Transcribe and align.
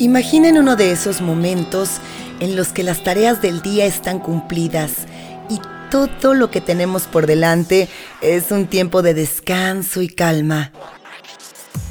Imaginen 0.00 0.56
uno 0.56 0.76
de 0.76 0.92
esos 0.92 1.20
momentos 1.20 2.00
en 2.40 2.56
los 2.56 2.68
que 2.68 2.82
las 2.82 3.04
tareas 3.04 3.42
del 3.42 3.60
día 3.60 3.84
están 3.84 4.18
cumplidas 4.18 4.92
y 5.50 5.60
todo 5.90 6.32
lo 6.32 6.50
que 6.50 6.62
tenemos 6.62 7.02
por 7.02 7.26
delante 7.26 7.86
es 8.22 8.50
un 8.50 8.66
tiempo 8.66 9.02
de 9.02 9.12
descanso 9.12 10.00
y 10.00 10.08
calma. 10.08 10.72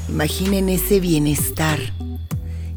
Imaginen 0.07 0.69
ese 0.69 0.99
bienestar. 0.99 1.77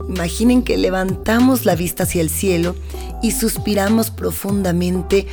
Imaginen 0.07 0.63
que 0.63 0.77
levantamos 0.77 1.65
la 1.65 1.77
vista 1.77 2.03
hacia 2.03 2.21
el 2.21 2.29
cielo 2.29 2.77
y 3.23 3.31
suspiramos 3.31 4.11
profundamente 4.11 5.27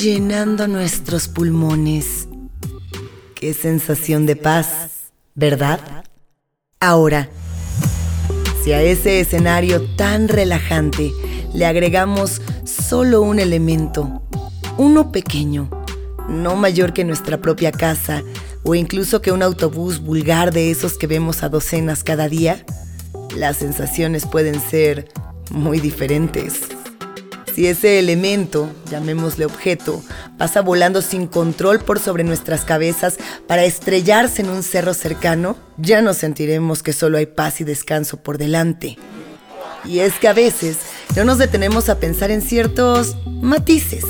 llenando 0.00 0.68
nuestros 0.68 1.28
pulmones. 1.28 2.28
Qué 3.34 3.52
sensación 3.52 4.24
de 4.24 4.36
paz, 4.36 5.12
¿verdad? 5.34 5.80
Ahora, 6.80 7.28
si 8.64 8.72
a 8.72 8.80
ese 8.80 9.20
escenario 9.20 9.82
tan 9.94 10.26
relajante 10.26 11.12
le 11.52 11.66
agregamos 11.66 12.40
solo 12.64 13.20
un 13.20 13.38
elemento, 13.38 14.22
uno 14.78 15.12
pequeño, 15.12 15.68
no 16.30 16.56
mayor 16.56 16.94
que 16.94 17.04
nuestra 17.04 17.42
propia 17.42 17.72
casa 17.72 18.22
o 18.62 18.74
incluso 18.74 19.20
que 19.20 19.32
un 19.32 19.42
autobús 19.42 20.00
vulgar 20.00 20.50
de 20.50 20.70
esos 20.70 20.96
que 20.96 21.06
vemos 21.06 21.42
a 21.42 21.50
docenas 21.50 22.02
cada 22.02 22.26
día, 22.26 22.64
las 23.36 23.58
sensaciones 23.58 24.24
pueden 24.24 24.58
ser 24.58 25.08
muy 25.50 25.78
diferentes. 25.78 26.73
Si 27.54 27.68
ese 27.68 28.00
elemento, 28.00 28.68
llamémosle 28.90 29.44
objeto, 29.44 30.02
pasa 30.38 30.60
volando 30.60 31.02
sin 31.02 31.28
control 31.28 31.78
por 31.78 32.00
sobre 32.00 32.24
nuestras 32.24 32.64
cabezas 32.64 33.16
para 33.46 33.64
estrellarse 33.64 34.42
en 34.42 34.50
un 34.50 34.64
cerro 34.64 34.92
cercano, 34.92 35.56
ya 35.76 36.02
no 36.02 36.14
sentiremos 36.14 36.82
que 36.82 36.92
solo 36.92 37.16
hay 37.16 37.26
paz 37.26 37.60
y 37.60 37.64
descanso 37.64 38.16
por 38.16 38.38
delante. 38.38 38.98
Y 39.84 40.00
es 40.00 40.14
que 40.14 40.26
a 40.26 40.32
veces 40.32 40.78
no 41.14 41.24
nos 41.24 41.38
detenemos 41.38 41.88
a 41.88 42.00
pensar 42.00 42.32
en 42.32 42.42
ciertos 42.42 43.16
matices 43.26 44.04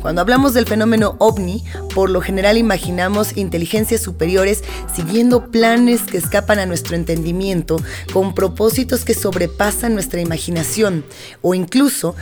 cuando 0.00 0.20
hablamos 0.20 0.54
del 0.54 0.66
fenómeno 0.66 1.16
ovni, 1.18 1.64
por 1.94 2.10
lo 2.10 2.20
general 2.20 2.56
imaginamos 2.56 3.36
inteligencias 3.36 4.00
superiores 4.00 4.62
siguiendo 4.94 5.50
planes 5.50 6.02
que 6.02 6.18
escapan 6.18 6.58
a 6.58 6.66
nuestro 6.66 6.96
entendimiento, 6.96 7.80
con 8.12 8.34
propósitos 8.34 9.04
que 9.04 9.14
sobrepasan 9.14 9.94
nuestra 9.94 10.20
imaginación 10.20 11.04
o 11.42 11.54
incluso 11.54 12.14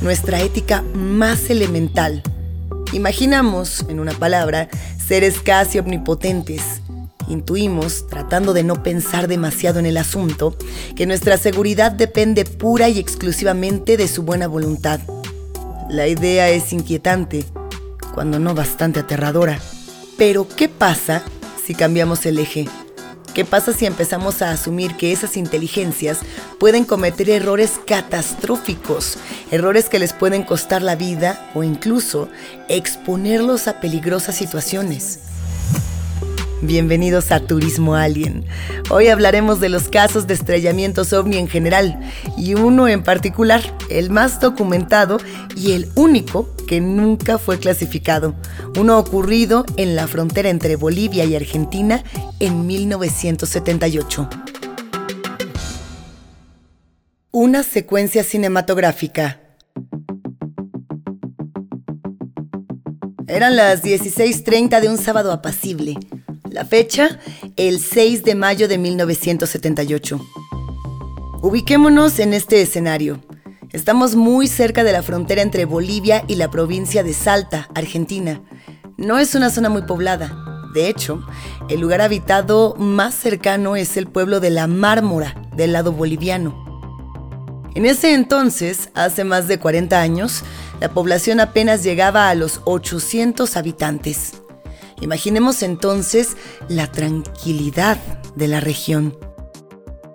nuestra 0.00 0.40
ética 0.40 0.82
más 0.94 1.50
elemental. 1.50 2.22
Imaginamos, 2.92 3.86
en 3.88 4.00
una 4.00 4.12
palabra, 4.12 4.68
seres 5.06 5.40
casi 5.40 5.78
omnipotentes. 5.78 6.82
Intuimos, 7.28 8.06
tratando 8.08 8.52
de 8.52 8.64
no 8.64 8.82
pensar 8.82 9.28
demasiado 9.28 9.78
en 9.78 9.86
el 9.86 9.96
asunto, 9.96 10.56
que 10.96 11.06
nuestra 11.06 11.38
seguridad 11.38 11.92
depende 11.92 12.44
pura 12.44 12.88
y 12.88 12.98
exclusivamente 12.98 13.96
de 13.96 14.08
su 14.08 14.22
buena 14.22 14.46
voluntad. 14.46 15.00
La 15.92 16.08
idea 16.08 16.48
es 16.48 16.72
inquietante, 16.72 17.44
cuando 18.14 18.38
no 18.38 18.54
bastante 18.54 19.00
aterradora. 19.00 19.58
Pero, 20.16 20.48
¿qué 20.48 20.70
pasa 20.70 21.22
si 21.62 21.74
cambiamos 21.74 22.24
el 22.24 22.38
eje? 22.38 22.66
¿Qué 23.34 23.44
pasa 23.44 23.74
si 23.74 23.84
empezamos 23.84 24.40
a 24.40 24.52
asumir 24.52 24.96
que 24.96 25.12
esas 25.12 25.36
inteligencias 25.36 26.20
pueden 26.58 26.86
cometer 26.86 27.28
errores 27.28 27.78
catastróficos, 27.86 29.18
errores 29.50 29.90
que 29.90 29.98
les 29.98 30.14
pueden 30.14 30.44
costar 30.44 30.80
la 30.80 30.96
vida 30.96 31.50
o 31.54 31.62
incluso 31.62 32.30
exponerlos 32.70 33.68
a 33.68 33.78
peligrosas 33.78 34.34
situaciones? 34.34 35.31
Bienvenidos 36.64 37.32
a 37.32 37.40
Turismo 37.40 37.96
Alien. 37.96 38.44
Hoy 38.88 39.08
hablaremos 39.08 39.58
de 39.58 39.68
los 39.68 39.88
casos 39.88 40.28
de 40.28 40.34
estrellamientos 40.34 41.12
ovni 41.12 41.36
en 41.36 41.48
general 41.48 41.98
y 42.38 42.54
uno 42.54 42.86
en 42.86 43.02
particular, 43.02 43.60
el 43.90 44.10
más 44.10 44.38
documentado 44.38 45.18
y 45.56 45.72
el 45.72 45.88
único 45.96 46.54
que 46.68 46.80
nunca 46.80 47.38
fue 47.38 47.58
clasificado. 47.58 48.36
Uno 48.78 48.96
ocurrido 48.96 49.66
en 49.76 49.96
la 49.96 50.06
frontera 50.06 50.50
entre 50.50 50.76
Bolivia 50.76 51.24
y 51.24 51.34
Argentina 51.34 52.04
en 52.38 52.64
1978. 52.64 54.30
Una 57.32 57.64
secuencia 57.64 58.22
cinematográfica. 58.22 59.40
Eran 63.26 63.56
las 63.56 63.82
16.30 63.82 64.80
de 64.80 64.88
un 64.88 64.98
sábado 64.98 65.32
apacible. 65.32 65.96
La 66.52 66.66
fecha, 66.66 67.18
el 67.56 67.80
6 67.80 68.24
de 68.24 68.34
mayo 68.34 68.68
de 68.68 68.76
1978. 68.76 70.20
Ubiquémonos 71.40 72.18
en 72.18 72.34
este 72.34 72.60
escenario. 72.60 73.20
Estamos 73.70 74.16
muy 74.16 74.48
cerca 74.48 74.84
de 74.84 74.92
la 74.92 75.02
frontera 75.02 75.40
entre 75.40 75.64
Bolivia 75.64 76.24
y 76.28 76.34
la 76.34 76.50
provincia 76.50 77.02
de 77.02 77.14
Salta, 77.14 77.70
Argentina. 77.74 78.42
No 78.98 79.18
es 79.18 79.34
una 79.34 79.48
zona 79.48 79.70
muy 79.70 79.82
poblada. 79.82 80.68
De 80.74 80.90
hecho, 80.90 81.26
el 81.70 81.80
lugar 81.80 82.02
habitado 82.02 82.74
más 82.76 83.14
cercano 83.14 83.74
es 83.74 83.96
el 83.96 84.06
pueblo 84.06 84.38
de 84.38 84.50
La 84.50 84.66
Mármora, 84.66 85.48
del 85.56 85.72
lado 85.72 85.92
boliviano. 85.92 86.54
En 87.74 87.86
ese 87.86 88.12
entonces, 88.12 88.90
hace 88.92 89.24
más 89.24 89.48
de 89.48 89.58
40 89.58 89.98
años, 89.98 90.42
la 90.80 90.90
población 90.90 91.40
apenas 91.40 91.82
llegaba 91.82 92.28
a 92.28 92.34
los 92.34 92.60
800 92.66 93.56
habitantes. 93.56 94.41
Imaginemos 95.02 95.64
entonces 95.64 96.36
la 96.68 96.86
tranquilidad 96.86 97.98
de 98.36 98.46
la 98.46 98.60
región. 98.60 99.18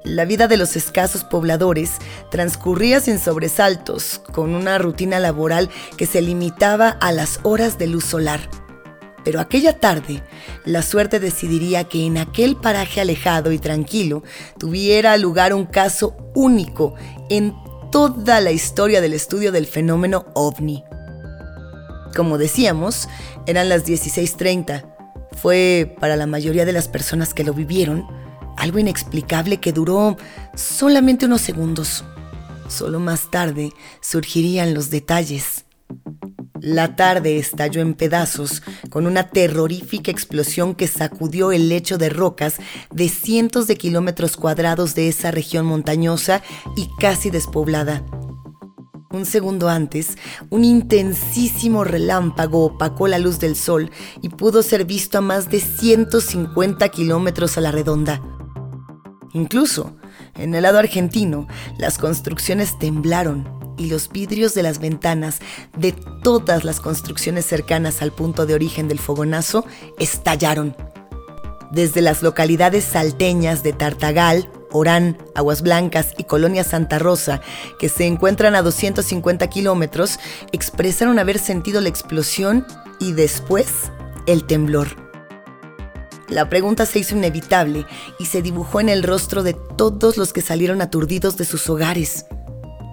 La 0.05 0.23
vida 0.23 0.47
de 0.47 0.55
los 0.55 0.77
escasos 0.77 1.25
pobladores 1.25 1.91
transcurría 2.31 3.01
sin 3.01 3.19
sobresaltos, 3.19 4.21
con 4.31 4.55
una 4.55 4.77
rutina 4.77 5.19
laboral 5.19 5.69
que 5.97 6.05
se 6.05 6.21
limitaba 6.21 6.87
a 6.87 7.11
las 7.11 7.41
horas 7.43 7.77
de 7.77 7.87
luz 7.87 8.05
solar. 8.05 8.39
Pero 9.25 9.41
aquella 9.41 9.77
tarde, 9.77 10.23
la 10.63 10.81
suerte 10.81 11.19
decidiría 11.19 11.83
que 11.83 12.05
en 12.05 12.17
aquel 12.17 12.55
paraje 12.55 13.01
alejado 13.01 13.51
y 13.51 13.59
tranquilo 13.59 14.23
tuviera 14.57 15.17
lugar 15.17 15.53
un 15.53 15.65
caso 15.65 16.15
único 16.33 16.95
en 17.29 17.53
toda 17.91 18.39
la 18.39 18.51
historia 18.51 19.01
del 19.01 19.13
estudio 19.13 19.51
del 19.51 19.65
fenómeno 19.65 20.27
ovni. 20.33 20.85
Como 22.17 22.39
decíamos, 22.39 23.07
eran 23.45 23.69
las 23.69 23.85
16.30. 23.85 24.83
Fue, 25.39 25.95
para 25.99 26.15
la 26.15 26.25
mayoría 26.25 26.65
de 26.65 26.73
las 26.73 26.87
personas 26.87 27.35
que 27.35 27.43
lo 27.43 27.53
vivieron, 27.53 28.07
algo 28.57 28.79
inexplicable 28.79 29.57
que 29.57 29.71
duró 29.71 30.17
solamente 30.55 31.27
unos 31.27 31.41
segundos. 31.41 32.03
Solo 32.69 32.99
más 32.99 33.29
tarde 33.29 33.71
surgirían 34.01 34.73
los 34.73 34.89
detalles. 34.89 35.65
La 36.59 36.95
tarde 36.95 37.37
estalló 37.37 37.81
en 37.81 37.93
pedazos 37.93 38.63
con 38.89 39.05
una 39.05 39.29
terrorífica 39.29 40.09
explosión 40.09 40.73
que 40.73 40.87
sacudió 40.87 41.51
el 41.51 41.69
lecho 41.69 41.99
de 41.99 42.09
rocas 42.09 42.55
de 42.91 43.09
cientos 43.09 43.67
de 43.67 43.77
kilómetros 43.77 44.37
cuadrados 44.37 44.95
de 44.95 45.07
esa 45.07 45.29
región 45.29 45.67
montañosa 45.67 46.41
y 46.75 46.89
casi 46.99 47.29
despoblada. 47.29 48.03
Un 49.09 49.25
segundo 49.25 49.69
antes, 49.69 50.17
un 50.49 50.65
intensísimo 50.65 51.85
relámpago 51.85 52.65
opacó 52.65 53.07
la 53.07 53.19
luz 53.19 53.39
del 53.39 53.55
sol 53.55 53.89
y 54.21 54.27
pudo 54.27 54.61
ser 54.63 54.83
visto 54.83 55.17
a 55.17 55.21
más 55.21 55.49
de 55.49 55.61
150 55.61 56.89
kilómetros 56.89 57.57
a 57.57 57.61
la 57.61 57.71
redonda. 57.71 58.21
Incluso, 59.31 59.95
en 60.35 60.53
el 60.55 60.63
lado 60.63 60.79
argentino, 60.79 61.47
las 61.77 61.97
construcciones 61.97 62.77
temblaron 62.79 63.47
y 63.77 63.89
los 63.89 64.09
vidrios 64.09 64.53
de 64.53 64.63
las 64.63 64.79
ventanas 64.79 65.39
de 65.77 65.93
todas 66.21 66.65
las 66.65 66.81
construcciones 66.81 67.45
cercanas 67.45 68.01
al 68.01 68.11
punto 68.11 68.45
de 68.45 68.55
origen 68.55 68.89
del 68.89 68.99
fogonazo 68.99 69.65
estallaron. 69.99 70.75
Desde 71.71 72.01
las 72.01 72.23
localidades 72.23 72.83
salteñas 72.83 73.63
de 73.63 73.71
Tartagal, 73.71 74.49
Orán, 74.71 75.17
Aguas 75.35 75.61
Blancas 75.61 76.13
y 76.17 76.23
Colonia 76.23 76.63
Santa 76.63 76.99
Rosa, 76.99 77.41
que 77.79 77.89
se 77.89 78.05
encuentran 78.05 78.55
a 78.55 78.61
250 78.61 79.47
kilómetros, 79.47 80.19
expresaron 80.51 81.19
haber 81.19 81.39
sentido 81.39 81.81
la 81.81 81.89
explosión 81.89 82.65
y 82.99 83.13
después 83.13 83.91
el 84.25 84.45
temblor. 84.45 84.87
La 86.29 86.49
pregunta 86.49 86.85
se 86.85 86.99
hizo 86.99 87.15
inevitable 87.15 87.85
y 88.19 88.25
se 88.25 88.41
dibujó 88.41 88.81
en 88.81 88.89
el 88.89 89.03
rostro 89.03 89.43
de 89.43 89.53
todos 89.53 90.17
los 90.17 90.33
que 90.33 90.41
salieron 90.41 90.81
aturdidos 90.81 91.37
de 91.37 91.45
sus 91.45 91.69
hogares. 91.69 92.25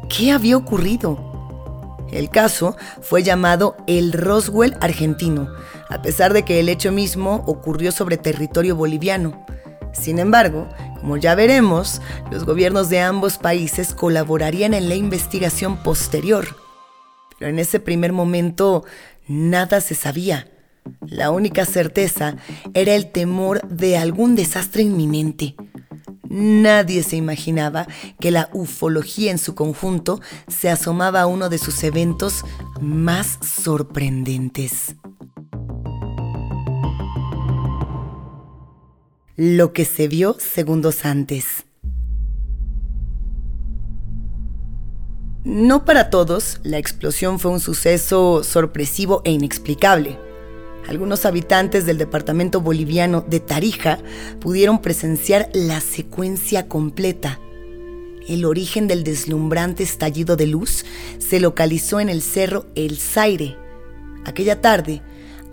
¿Qué 0.08 0.30
había 0.30 0.56
ocurrido? 0.56 1.18
El 2.12 2.30
caso 2.30 2.76
fue 3.00 3.24
llamado 3.24 3.76
el 3.88 4.12
Roswell 4.12 4.76
argentino, 4.80 5.48
a 5.88 6.00
pesar 6.00 6.32
de 6.32 6.44
que 6.44 6.60
el 6.60 6.68
hecho 6.68 6.92
mismo 6.92 7.42
ocurrió 7.46 7.90
sobre 7.90 8.18
territorio 8.18 8.76
boliviano. 8.76 9.44
Sin 9.92 10.20
embargo, 10.20 10.68
como 11.04 11.18
ya 11.18 11.34
veremos, 11.34 12.00
los 12.30 12.46
gobiernos 12.46 12.88
de 12.88 13.00
ambos 13.00 13.36
países 13.36 13.92
colaborarían 13.92 14.72
en 14.72 14.88
la 14.88 14.94
investigación 14.94 15.76
posterior. 15.82 16.56
Pero 17.38 17.50
en 17.50 17.58
ese 17.58 17.78
primer 17.78 18.14
momento 18.14 18.86
nada 19.28 19.82
se 19.82 19.94
sabía. 19.94 20.48
La 21.06 21.30
única 21.30 21.66
certeza 21.66 22.36
era 22.72 22.94
el 22.94 23.12
temor 23.12 23.60
de 23.68 23.98
algún 23.98 24.34
desastre 24.34 24.82
inminente. 24.82 25.56
nadie 26.30 27.02
se 27.02 27.16
imaginaba 27.16 27.86
que 28.18 28.30
la 28.30 28.48
ufología 28.54 29.30
en 29.30 29.36
su 29.36 29.54
conjunto 29.54 30.22
se 30.48 30.70
asomaba 30.70 31.20
a 31.20 31.26
uno 31.26 31.50
de 31.50 31.58
sus 31.58 31.84
eventos 31.84 32.46
más 32.80 33.38
sorprendentes. 33.42 34.96
Lo 39.36 39.72
que 39.72 39.84
se 39.84 40.06
vio 40.06 40.36
segundos 40.38 41.04
antes. 41.04 41.64
No 45.42 45.84
para 45.84 46.08
todos, 46.08 46.60
la 46.62 46.78
explosión 46.78 47.40
fue 47.40 47.50
un 47.50 47.58
suceso 47.58 48.44
sorpresivo 48.44 49.22
e 49.24 49.32
inexplicable. 49.32 50.20
Algunos 50.88 51.26
habitantes 51.26 51.84
del 51.84 51.98
departamento 51.98 52.60
boliviano 52.60 53.22
de 53.22 53.40
Tarija 53.40 53.98
pudieron 54.38 54.80
presenciar 54.80 55.50
la 55.52 55.80
secuencia 55.80 56.68
completa. 56.68 57.40
El 58.28 58.44
origen 58.44 58.86
del 58.86 59.02
deslumbrante 59.02 59.82
estallido 59.82 60.36
de 60.36 60.46
luz 60.46 60.84
se 61.18 61.40
localizó 61.40 61.98
en 61.98 62.08
el 62.08 62.22
cerro 62.22 62.66
El 62.76 62.98
Zaire. 62.98 63.56
Aquella 64.24 64.60
tarde, 64.60 65.02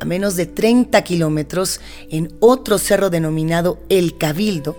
a 0.02 0.06
menos 0.06 0.36
de 0.36 0.48
30 0.48 1.00
kilómetros, 1.04 1.80
en 2.10 2.34
otro 2.40 2.80
cerro 2.80 3.12
denominado 3.12 3.78
El 3.88 4.18
Cabildo, 4.18 4.76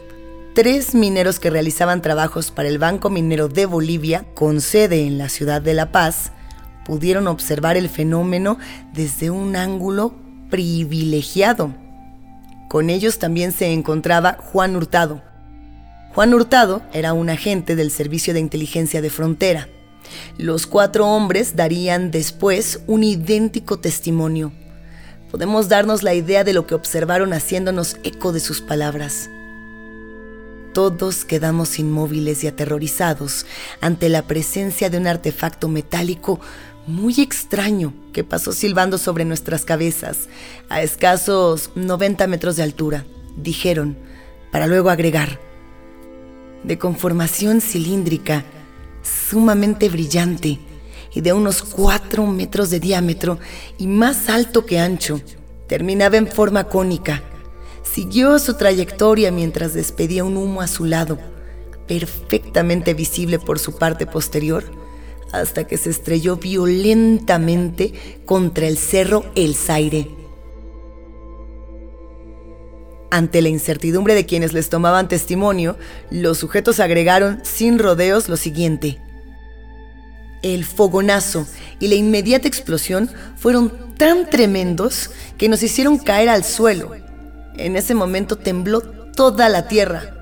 tres 0.53 0.97
mineros 0.97 1.39
que 1.39 1.49
realizaban 1.49 2.03
trabajos 2.03 2.51
para 2.51 2.69
el 2.69 2.79
Banco 2.79 3.09
Minero 3.09 3.47
de 3.47 3.67
Bolivia, 3.67 4.27
con 4.35 4.61
sede 4.61 5.07
en 5.07 5.19
la 5.19 5.29
ciudad 5.29 5.63
de 5.63 5.75
La 5.75 5.93
Paz, 5.93 6.33
pudieron 6.85 7.29
observar 7.29 7.77
el 7.77 7.89
fenómeno 7.89 8.59
desde 8.93 9.31
un 9.31 9.55
ángulo 9.55 10.13
privilegiado. 10.51 11.73
Con 12.69 12.91
ellos 12.91 13.21
también 13.21 13.53
se 13.53 13.73
encontraba 13.73 14.39
Juan 14.41 14.75
Hurtado. 14.75 15.23
Juan 16.17 16.35
Hurtado 16.35 16.83
era 16.93 17.13
un 17.13 17.31
agente 17.31 17.77
del 17.77 17.93
Servicio 17.93 18.35
de 18.35 18.41
Inteligencia 18.41 19.01
de 19.01 19.11
Frontera. 19.11 19.69
Los 20.37 20.67
cuatro 20.67 21.07
hombres 21.07 21.55
darían 21.55 22.11
después 22.11 22.81
un 22.89 23.05
idéntico 23.05 23.79
testimonio. 23.79 24.53
Podemos 25.33 25.71
darnos 25.71 26.03
la 26.03 26.13
idea 26.13 26.45
de 26.45 26.53
lo 26.53 26.67
que 26.67 26.75
observaron 26.75 27.33
haciéndonos 27.33 27.97
eco 28.05 28.33
de 28.33 28.41
sus 28.41 28.61
palabras. 28.61 29.31
Todos 30.75 31.25
quedamos 31.25 31.79
inmóviles 31.79 32.45
y 32.45 32.49
aterrorizados 32.49 33.47
ante 33.81 34.11
la 34.11 34.27
presencia 34.27 34.91
de 34.91 34.99
un 34.99 35.07
artefacto 35.07 35.71
metálico 35.71 36.39
muy 36.87 37.15
extraño 37.19 37.95
que 38.13 38.25
pasó 38.25 38.53
silbando 38.53 38.99
sobre 38.99 39.25
nuestras 39.25 39.65
cabezas 39.65 40.29
a 40.69 40.83
escasos 40.83 41.71
90 41.77 42.27
metros 42.27 42.57
de 42.57 42.65
altura, 42.65 43.07
dijeron, 43.35 43.97
para 44.51 44.67
luego 44.67 44.91
agregar, 44.91 45.41
de 46.63 46.77
conformación 46.77 47.63
cilíndrica, 47.63 48.45
sumamente 49.03 49.89
brillante 49.89 50.59
de 51.21 51.33
unos 51.33 51.63
4 51.63 52.27
metros 52.27 52.71
de 52.71 52.81
diámetro 52.81 53.39
y 53.79 53.87
más 53.87 54.29
alto 54.29 54.65
que 54.65 54.79
ancho, 54.79 55.21
terminaba 55.69 56.17
en 56.17 56.27
forma 56.27 56.65
cónica 56.65 57.23
Siguió 57.93 58.39
su 58.39 58.55
trayectoria 58.55 59.31
mientras 59.31 59.75
despedía 59.75 60.25
un 60.25 60.39
humo 60.39 60.63
a 60.63 60.67
su 60.67 60.87
lado, 60.87 61.19
perfectamente 61.87 62.95
visible 62.95 63.39
por 63.39 63.59
su 63.59 63.77
parte 63.77 64.07
posterior, 64.07 64.65
hasta 65.31 65.67
que 65.67 65.77
se 65.77 65.91
estrelló 65.91 66.37
violentamente 66.37 67.93
contra 68.25 68.67
el 68.67 68.79
cerro 68.79 69.27
El 69.35 69.55
Zaire. 69.55 70.09
Ante 73.11 73.43
la 73.43 73.51
incertidumbre 73.51 74.15
de 74.15 74.25
quienes 74.25 74.55
les 74.55 74.71
tomaban 74.71 75.09
testimonio, 75.09 75.77
los 76.11 76.39
sujetos 76.39 76.81
agregaron 76.81 77.41
sin 77.43 77.79
rodeos 77.79 78.31
lo 78.31 78.39
siguiente. 78.39 78.99
El 80.43 80.65
fogonazo 80.65 81.47
y 81.81 81.89
la 81.89 81.95
inmediata 81.95 82.49
explosión 82.49 83.11
fueron 83.37 83.95
tan 83.97 84.29
tremendos 84.29 85.11
que 85.39 85.49
nos 85.49 85.63
hicieron 85.63 85.99
caer 85.99 86.29
al 86.29 86.45
suelo 86.45 87.03
en 87.57 87.77
ese 87.77 87.95
momento 87.95 88.37
tembló 88.37 88.81
toda 88.81 89.49
la 89.49 89.69
tierra. 89.69 90.17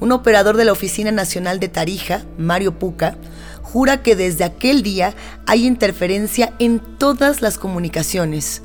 Un 0.00 0.12
operador 0.12 0.56
de 0.56 0.64
la 0.64 0.72
Oficina 0.72 1.10
Nacional 1.10 1.58
de 1.58 1.68
Tarija, 1.68 2.24
Mario 2.38 2.78
Puca, 2.78 3.16
jura 3.62 4.02
que 4.02 4.14
desde 4.14 4.44
aquel 4.44 4.82
día 4.82 5.14
hay 5.46 5.66
interferencia 5.66 6.54
en 6.58 6.80
todas 6.98 7.42
las 7.42 7.58
comunicaciones. 7.58 8.62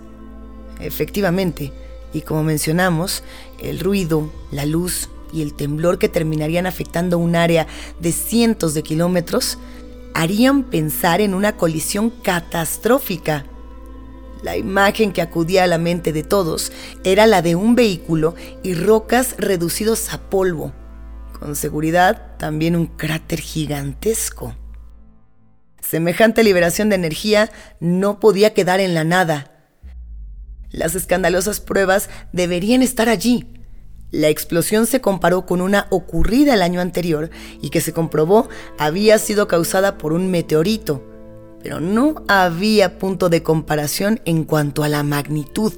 Efectivamente, 0.80 1.72
y 2.14 2.22
como 2.22 2.44
mencionamos, 2.44 3.24
el 3.60 3.80
ruido, 3.80 4.32
la 4.52 4.66
luz 4.66 5.10
y 5.34 5.42
el 5.42 5.54
temblor 5.54 5.98
que 5.98 6.10
terminarían 6.10 6.66
afectando 6.66 7.18
un 7.18 7.36
área 7.36 7.66
de 8.00 8.12
cientos 8.12 8.74
de 8.74 8.84
kilómetros 8.84 9.58
harían 10.14 10.64
pensar 10.64 11.22
en 11.22 11.34
una 11.34 11.58
colisión 11.58 12.10
catastrófica 12.10 13.46
la 14.42 14.58
imagen 14.58 15.12
que 15.12 15.22
acudía 15.22 15.64
a 15.64 15.68
la 15.68 15.78
mente 15.78 16.14
de 16.14 16.24
todos 16.24 16.72
era 17.04 17.28
la 17.28 17.42
de 17.42 17.56
un 17.56 17.76
vehículo 17.76 18.36
y 18.64 18.74
rocas 18.74 19.36
reducidos 19.38 20.12
a 20.14 20.30
polvo. 20.30 20.74
Con 21.40 21.56
seguridad, 21.56 22.38
también 22.38 22.76
un 22.76 22.88
cráter 22.88 23.40
gigantesco. 23.40 24.56
Semejante 25.80 26.44
liberación 26.44 26.90
de 26.90 26.96
energía 26.96 27.52
no 27.80 28.20
podía 28.20 28.54
quedar 28.54 28.80
en 28.80 28.94
la 28.94 29.04
nada. 29.04 29.52
Las 30.72 30.96
escandalosas 30.96 31.60
pruebas 31.60 32.10
deberían 32.32 32.82
estar 32.82 33.10
allí. 33.10 33.48
La 34.12 34.28
explosión 34.28 34.86
se 34.86 35.02
comparó 35.02 35.46
con 35.46 35.62
una 35.62 35.88
ocurrida 35.90 36.54
el 36.54 36.62
año 36.62 36.82
anterior 36.82 37.30
y 37.62 37.70
que 37.70 37.82
se 37.82 37.94
comprobó 37.94 38.50
había 38.78 39.18
sido 39.18 39.48
causada 39.48 39.98
por 39.98 40.14
un 40.14 40.30
meteorito 40.30 41.02
pero 41.62 41.80
no 41.80 42.24
había 42.28 42.98
punto 42.98 43.30
de 43.30 43.44
comparación 43.44 44.20
en 44.26 44.44
cuanto 44.44 44.84
a 44.84 44.90
la 44.90 45.04
magnitud. 45.04 45.74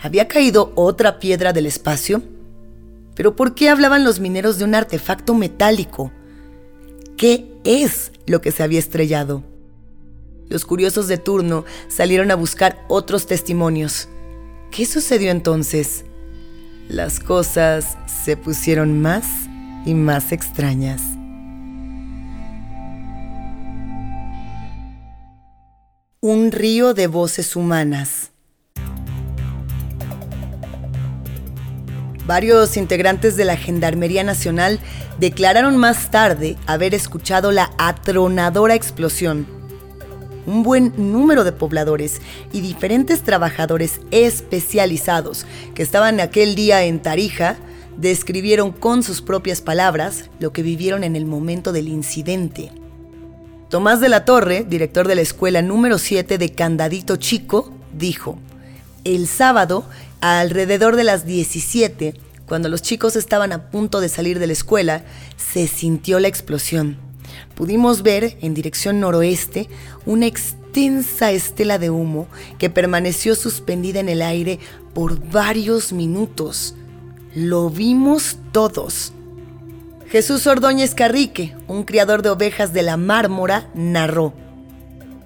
¿Había 0.00 0.28
caído 0.28 0.72
otra 0.74 1.18
piedra 1.18 1.52
del 1.52 1.66
espacio? 1.66 2.22
¿Pero 3.14 3.34
por 3.34 3.54
qué 3.54 3.68
hablaban 3.68 4.04
los 4.04 4.20
mineros 4.20 4.58
de 4.58 4.64
un 4.64 4.74
artefacto 4.74 5.34
metálico? 5.34 6.12
¿Qué 7.16 7.50
es 7.64 8.12
lo 8.26 8.40
que 8.40 8.52
se 8.52 8.62
había 8.62 8.78
estrellado? 8.78 9.42
Los 10.48 10.64
curiosos 10.64 11.08
de 11.08 11.18
turno 11.18 11.64
salieron 11.88 12.30
a 12.30 12.36
buscar 12.36 12.84
otros 12.88 13.26
testimonios. 13.26 14.08
¿Qué 14.70 14.86
sucedió 14.86 15.30
entonces? 15.30 16.04
Las 16.88 17.20
cosas 17.20 17.98
se 18.06 18.38
pusieron 18.38 19.02
más 19.02 19.26
y 19.84 19.92
más 19.92 20.32
extrañas. 20.32 21.02
Un 26.20 26.50
río 26.50 26.94
de 26.94 27.06
voces 27.06 27.56
humanas. 27.56 28.30
Varios 32.26 32.78
integrantes 32.78 33.36
de 33.36 33.44
la 33.44 33.58
Gendarmería 33.58 34.24
Nacional 34.24 34.80
declararon 35.18 35.76
más 35.76 36.10
tarde 36.10 36.56
haber 36.66 36.94
escuchado 36.94 37.52
la 37.52 37.70
atronadora 37.76 38.74
explosión. 38.74 39.57
Un 40.48 40.62
buen 40.62 40.94
número 40.96 41.44
de 41.44 41.52
pobladores 41.52 42.22
y 42.54 42.62
diferentes 42.62 43.22
trabajadores 43.22 44.00
especializados 44.10 45.44
que 45.74 45.82
estaban 45.82 46.20
aquel 46.20 46.54
día 46.54 46.84
en 46.84 47.02
Tarija 47.02 47.58
describieron 47.98 48.72
con 48.72 49.02
sus 49.02 49.20
propias 49.20 49.60
palabras 49.60 50.30
lo 50.40 50.54
que 50.54 50.62
vivieron 50.62 51.04
en 51.04 51.16
el 51.16 51.26
momento 51.26 51.70
del 51.70 51.88
incidente. 51.88 52.72
Tomás 53.68 54.00
de 54.00 54.08
la 54.08 54.24
Torre, 54.24 54.64
director 54.66 55.06
de 55.06 55.16
la 55.16 55.20
escuela 55.20 55.60
número 55.60 55.98
7 55.98 56.38
de 56.38 56.48
Candadito 56.48 57.16
Chico, 57.16 57.70
dijo, 57.92 58.38
el 59.04 59.26
sábado, 59.26 59.84
alrededor 60.22 60.96
de 60.96 61.04
las 61.04 61.26
17, 61.26 62.14
cuando 62.46 62.70
los 62.70 62.80
chicos 62.80 63.16
estaban 63.16 63.52
a 63.52 63.70
punto 63.70 64.00
de 64.00 64.08
salir 64.08 64.38
de 64.38 64.46
la 64.46 64.54
escuela, 64.54 65.02
se 65.36 65.68
sintió 65.68 66.18
la 66.20 66.28
explosión. 66.28 67.07
Pudimos 67.54 68.02
ver, 68.02 68.36
en 68.40 68.54
dirección 68.54 69.00
noroeste, 69.00 69.68
una 70.06 70.26
extensa 70.26 71.30
estela 71.32 71.78
de 71.78 71.90
humo 71.90 72.26
que 72.58 72.70
permaneció 72.70 73.34
suspendida 73.34 74.00
en 74.00 74.08
el 74.08 74.22
aire 74.22 74.58
por 74.94 75.18
varios 75.30 75.92
minutos. 75.92 76.74
Lo 77.34 77.70
vimos 77.70 78.38
todos. 78.52 79.12
Jesús 80.08 80.46
Ordóñez 80.46 80.94
Carrique, 80.94 81.54
un 81.66 81.84
criador 81.84 82.22
de 82.22 82.30
ovejas 82.30 82.72
de 82.72 82.82
la 82.82 82.96
Mármora, 82.96 83.68
narró, 83.74 84.32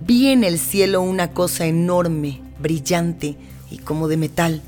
Vi 0.01 0.31
en 0.31 0.43
el 0.43 0.59
cielo 0.59 1.01
una 1.01 1.31
cosa 1.31 1.67
enorme, 1.67 2.41
brillante 2.59 3.37
y 3.71 3.79
como 3.79 4.09
de 4.09 4.17
metal. 4.17 4.61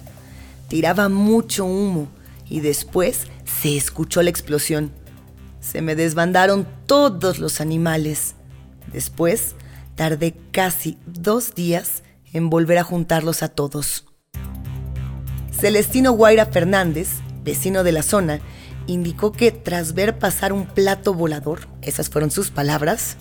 Tiraba 0.68 1.08
mucho 1.08 1.64
humo 1.64 2.06
y 2.48 2.60
después 2.60 3.26
se 3.44 3.76
escuchó 3.76 4.22
la 4.22 4.30
explosión. 4.30 4.92
Se 5.64 5.80
me 5.80 5.96
desbandaron 5.96 6.68
todos 6.86 7.38
los 7.38 7.60
animales. 7.60 8.34
Después 8.92 9.54
tardé 9.94 10.34
casi 10.52 10.98
dos 11.06 11.54
días 11.54 12.02
en 12.34 12.50
volver 12.50 12.76
a 12.76 12.84
juntarlos 12.84 13.42
a 13.42 13.48
todos. 13.48 14.04
Celestino 15.50 16.12
Guaira 16.12 16.46
Fernández, 16.46 17.08
vecino 17.42 17.82
de 17.82 17.92
la 17.92 18.02
zona, 18.02 18.40
indicó 18.86 19.32
que 19.32 19.52
tras 19.52 19.94
ver 19.94 20.18
pasar 20.18 20.52
un 20.52 20.66
plato 20.66 21.14
volador, 21.14 21.60
esas 21.80 22.10
fueron 22.10 22.30
sus 22.30 22.50
palabras, 22.50 23.16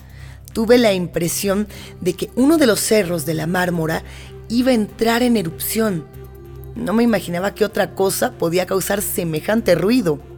tuve 0.52 0.76
la 0.76 0.92
impresión 0.92 1.66
de 2.02 2.12
que 2.12 2.30
uno 2.36 2.58
de 2.58 2.66
los 2.66 2.80
cerros 2.80 3.24
de 3.24 3.34
la 3.34 3.46
mármora 3.46 4.02
iba 4.50 4.70
a 4.70 4.74
entrar 4.74 5.22
en 5.22 5.38
erupción. 5.38 6.06
No 6.74 6.92
me 6.92 7.04
imaginaba 7.04 7.54
que 7.54 7.64
otra 7.64 7.94
cosa 7.94 8.32
podía 8.32 8.66
causar 8.66 9.00
semejante 9.00 9.74
ruido. 9.74 10.33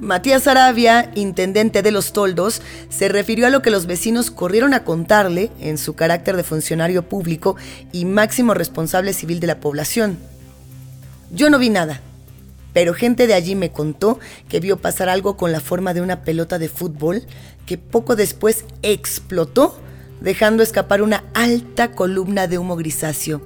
Matías 0.00 0.46
Arabia, 0.46 1.10
intendente 1.16 1.82
de 1.82 1.90
Los 1.90 2.12
Toldos, 2.12 2.62
se 2.88 3.08
refirió 3.08 3.48
a 3.48 3.50
lo 3.50 3.62
que 3.62 3.70
los 3.70 3.86
vecinos 3.86 4.30
corrieron 4.30 4.72
a 4.72 4.84
contarle 4.84 5.50
en 5.58 5.76
su 5.76 5.94
carácter 5.94 6.36
de 6.36 6.44
funcionario 6.44 7.02
público 7.08 7.56
y 7.90 8.04
máximo 8.04 8.54
responsable 8.54 9.12
civil 9.12 9.40
de 9.40 9.48
la 9.48 9.58
población. 9.58 10.16
Yo 11.32 11.50
no 11.50 11.58
vi 11.58 11.70
nada, 11.70 12.00
pero 12.72 12.94
gente 12.94 13.26
de 13.26 13.34
allí 13.34 13.56
me 13.56 13.72
contó 13.72 14.20
que 14.48 14.60
vio 14.60 14.76
pasar 14.76 15.08
algo 15.08 15.36
con 15.36 15.50
la 15.50 15.60
forma 15.60 15.94
de 15.94 16.00
una 16.00 16.22
pelota 16.22 16.60
de 16.60 16.68
fútbol 16.68 17.24
que 17.66 17.76
poco 17.76 18.14
después 18.14 18.66
explotó, 18.82 19.80
dejando 20.20 20.62
escapar 20.62 21.02
una 21.02 21.24
alta 21.34 21.90
columna 21.90 22.46
de 22.46 22.58
humo 22.58 22.76
grisáceo. 22.76 23.42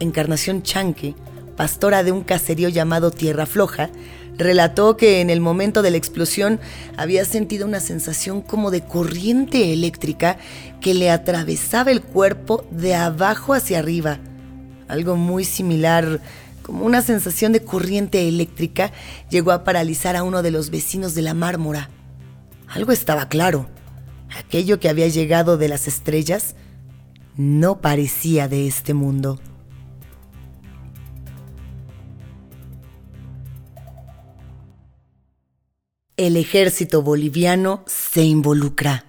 Encarnación 0.00 0.64
Chanque, 0.64 1.14
pastora 1.56 2.02
de 2.02 2.10
un 2.10 2.24
caserío 2.24 2.68
llamado 2.68 3.12
Tierra 3.12 3.46
Floja, 3.46 3.90
relató 4.36 4.96
que 4.96 5.20
en 5.20 5.30
el 5.30 5.40
momento 5.40 5.82
de 5.82 5.90
la 5.90 5.96
explosión 5.96 6.60
había 6.96 7.24
sentido 7.24 7.66
una 7.66 7.80
sensación 7.80 8.42
como 8.42 8.70
de 8.70 8.82
corriente 8.82 9.72
eléctrica 9.72 10.38
que 10.80 10.94
le 10.94 11.10
atravesaba 11.10 11.90
el 11.90 12.02
cuerpo 12.02 12.64
de 12.70 12.94
abajo 12.94 13.54
hacia 13.54 13.78
arriba. 13.78 14.18
Algo 14.88 15.16
muy 15.16 15.44
similar, 15.44 16.20
como 16.62 16.84
una 16.84 17.02
sensación 17.02 17.52
de 17.52 17.62
corriente 17.62 18.28
eléctrica, 18.28 18.92
llegó 19.30 19.52
a 19.52 19.64
paralizar 19.64 20.16
a 20.16 20.22
uno 20.22 20.42
de 20.42 20.50
los 20.50 20.70
vecinos 20.70 21.14
de 21.14 21.22
la 21.22 21.34
mármora. 21.34 21.90
Algo 22.68 22.92
estaba 22.92 23.28
claro. 23.28 23.66
Aquello 24.38 24.80
que 24.80 24.88
había 24.88 25.08
llegado 25.08 25.58
de 25.58 25.68
las 25.68 25.88
estrellas 25.88 26.54
no 27.36 27.80
parecía 27.80 28.48
de 28.48 28.66
este 28.66 28.94
mundo. 28.94 29.38
El 36.16 36.36
ejército 36.36 37.02
boliviano 37.02 37.84
se 37.86 38.22
involucra. 38.22 39.06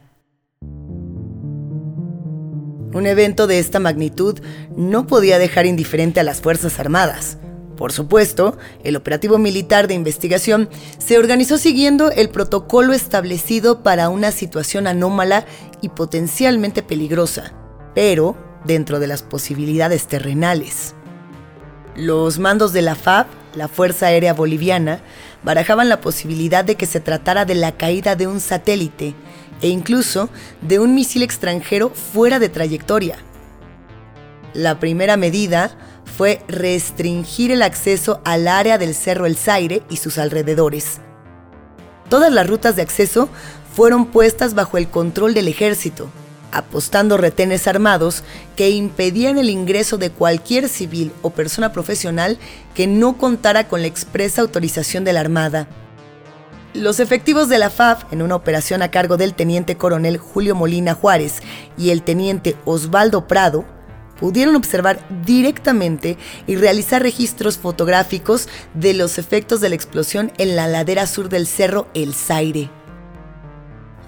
Un 2.93 3.07
evento 3.07 3.47
de 3.47 3.59
esta 3.59 3.79
magnitud 3.79 4.39
no 4.77 5.05
podía 5.07 5.37
dejar 5.37 5.65
indiferente 5.65 6.19
a 6.19 6.23
las 6.23 6.41
Fuerzas 6.41 6.79
Armadas. 6.79 7.37
Por 7.75 7.91
supuesto, 7.91 8.57
el 8.83 8.95
operativo 8.95 9.37
militar 9.37 9.87
de 9.87 9.95
investigación 9.95 10.69
se 10.99 11.17
organizó 11.17 11.57
siguiendo 11.57 12.11
el 12.11 12.29
protocolo 12.29 12.93
establecido 12.93 13.83
para 13.83 14.09
una 14.09 14.31
situación 14.31 14.87
anómala 14.87 15.45
y 15.81 15.89
potencialmente 15.89 16.83
peligrosa, 16.83 17.51
pero 17.95 18.37
dentro 18.63 18.99
de 18.99 19.07
las 19.07 19.23
posibilidades 19.23 20.07
terrenales. 20.07 20.93
Los 21.95 22.39
mandos 22.39 22.71
de 22.71 22.83
la 22.83 22.95
FAB, 22.95 23.25
la 23.55 23.67
Fuerza 23.67 24.07
Aérea 24.07 24.33
Boliviana, 24.33 25.01
barajaban 25.43 25.89
la 25.89 26.01
posibilidad 26.01 26.63
de 26.63 26.75
que 26.75 26.85
se 26.85 26.99
tratara 26.99 27.45
de 27.45 27.55
la 27.55 27.73
caída 27.73 28.15
de 28.15 28.27
un 28.27 28.39
satélite 28.39 29.15
e 29.61 29.67
incluso 29.69 30.29
de 30.61 30.79
un 30.79 30.95
misil 30.95 31.23
extranjero 31.23 31.89
fuera 31.89 32.39
de 32.39 32.49
trayectoria. 32.49 33.17
La 34.53 34.79
primera 34.79 35.17
medida 35.17 35.71
fue 36.17 36.41
restringir 36.47 37.51
el 37.51 37.61
acceso 37.61 38.21
al 38.23 38.47
área 38.47 38.77
del 38.77 38.93
Cerro 38.93 39.25
El 39.25 39.35
Zaire 39.35 39.81
y 39.89 39.97
sus 39.97 40.17
alrededores. 40.17 40.99
Todas 42.09 42.31
las 42.31 42.47
rutas 42.47 42.75
de 42.75 42.83
acceso 42.83 43.29
fueron 43.75 44.05
puestas 44.05 44.53
bajo 44.53 44.77
el 44.77 44.87
control 44.87 45.33
del 45.33 45.47
ejército, 45.47 46.09
apostando 46.53 47.17
retenes 47.17 47.67
armados 47.67 48.23
que 48.55 48.69
impedían 48.69 49.37
el 49.37 49.49
ingreso 49.49 49.97
de 49.97 50.11
cualquier 50.11 50.69
civil 50.69 51.11
o 51.21 51.31
persona 51.31 51.73
profesional 51.73 52.37
que 52.75 52.87
no 52.87 53.17
contara 53.17 53.67
con 53.67 53.81
la 53.81 53.87
expresa 53.87 54.41
autorización 54.41 55.03
de 55.03 55.13
la 55.13 55.19
Armada. 55.19 55.67
Los 56.73 56.99
efectivos 56.99 57.49
de 57.49 57.59
la 57.59 57.69
FAF, 57.69 58.11
en 58.11 58.21
una 58.21 58.35
operación 58.35 58.81
a 58.81 58.89
cargo 58.89 59.17
del 59.17 59.35
teniente 59.35 59.77
coronel 59.77 60.17
Julio 60.17 60.55
Molina 60.55 60.95
Juárez 60.95 61.41
y 61.77 61.91
el 61.91 62.01
teniente 62.01 62.55
Osvaldo 62.65 63.27
Prado, 63.27 63.63
pudieron 64.19 64.55
observar 64.55 65.05
directamente 65.25 66.17
y 66.47 66.55
realizar 66.55 67.01
registros 67.01 67.57
fotográficos 67.57 68.47
de 68.73 68.93
los 68.93 69.17
efectos 69.17 69.61
de 69.61 69.69
la 69.69 69.75
explosión 69.75 70.31
en 70.37 70.55
la 70.55 70.67
ladera 70.67 71.07
sur 71.07 71.29
del 71.29 71.45
cerro 71.45 71.87
El 71.93 72.13
Zaire. 72.13 72.82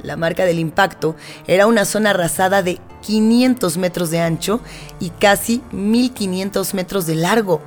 La 0.05 0.17
marca 0.17 0.45
del 0.45 0.59
impacto 0.59 1.15
era 1.47 1.65
una 1.65 1.83
zona 1.83 2.12
arrasada 2.12 2.62
de 2.62 2.79
500 3.01 3.77
metros 3.77 4.12
de 4.12 4.19
ancho 4.19 4.62
y 5.00 5.09
casi 5.09 5.63
1500 5.71 6.75
metros 6.75 7.07
de 7.07 7.15
largo. 7.15 7.59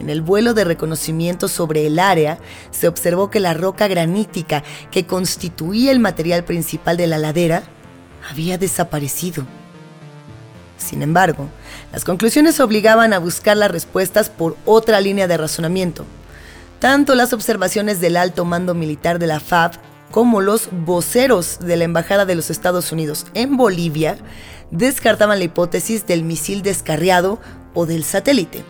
En 0.00 0.10
el 0.10 0.22
vuelo 0.22 0.54
de 0.54 0.64
reconocimiento 0.64 1.46
sobre 1.46 1.86
el 1.86 2.00
área 2.00 2.38
se 2.72 2.88
observó 2.88 3.30
que 3.30 3.38
la 3.38 3.54
roca 3.54 3.86
granítica 3.86 4.64
que 4.90 5.06
constituía 5.06 5.92
el 5.92 6.00
material 6.00 6.42
principal 6.42 6.96
de 6.96 7.06
la 7.06 7.18
ladera 7.18 7.62
había 8.28 8.58
desaparecido. 8.58 9.46
Sin 10.78 11.00
embargo, 11.00 11.48
las 11.92 12.04
conclusiones 12.04 12.58
obligaban 12.58 13.12
a 13.12 13.20
buscar 13.20 13.56
las 13.56 13.70
respuestas 13.70 14.30
por 14.30 14.56
otra 14.64 15.00
línea 15.00 15.28
de 15.28 15.36
razonamiento. 15.36 16.04
Tanto 16.80 17.14
las 17.14 17.32
observaciones 17.32 18.00
del 18.00 18.16
alto 18.16 18.44
mando 18.44 18.74
militar 18.74 19.20
de 19.20 19.28
la 19.28 19.38
FAB 19.38 19.91
como 20.12 20.42
los 20.42 20.68
voceros 20.70 21.58
de 21.58 21.76
la 21.76 21.84
Embajada 21.84 22.24
de 22.24 22.36
los 22.36 22.50
Estados 22.50 22.92
Unidos 22.92 23.26
en 23.34 23.56
Bolivia 23.56 24.16
descartaban 24.70 25.38
la 25.38 25.46
hipótesis 25.46 26.06
del 26.06 26.22
misil 26.22 26.62
descarriado 26.62 27.40
o 27.74 27.86
del 27.86 28.04
satélite. 28.04 28.62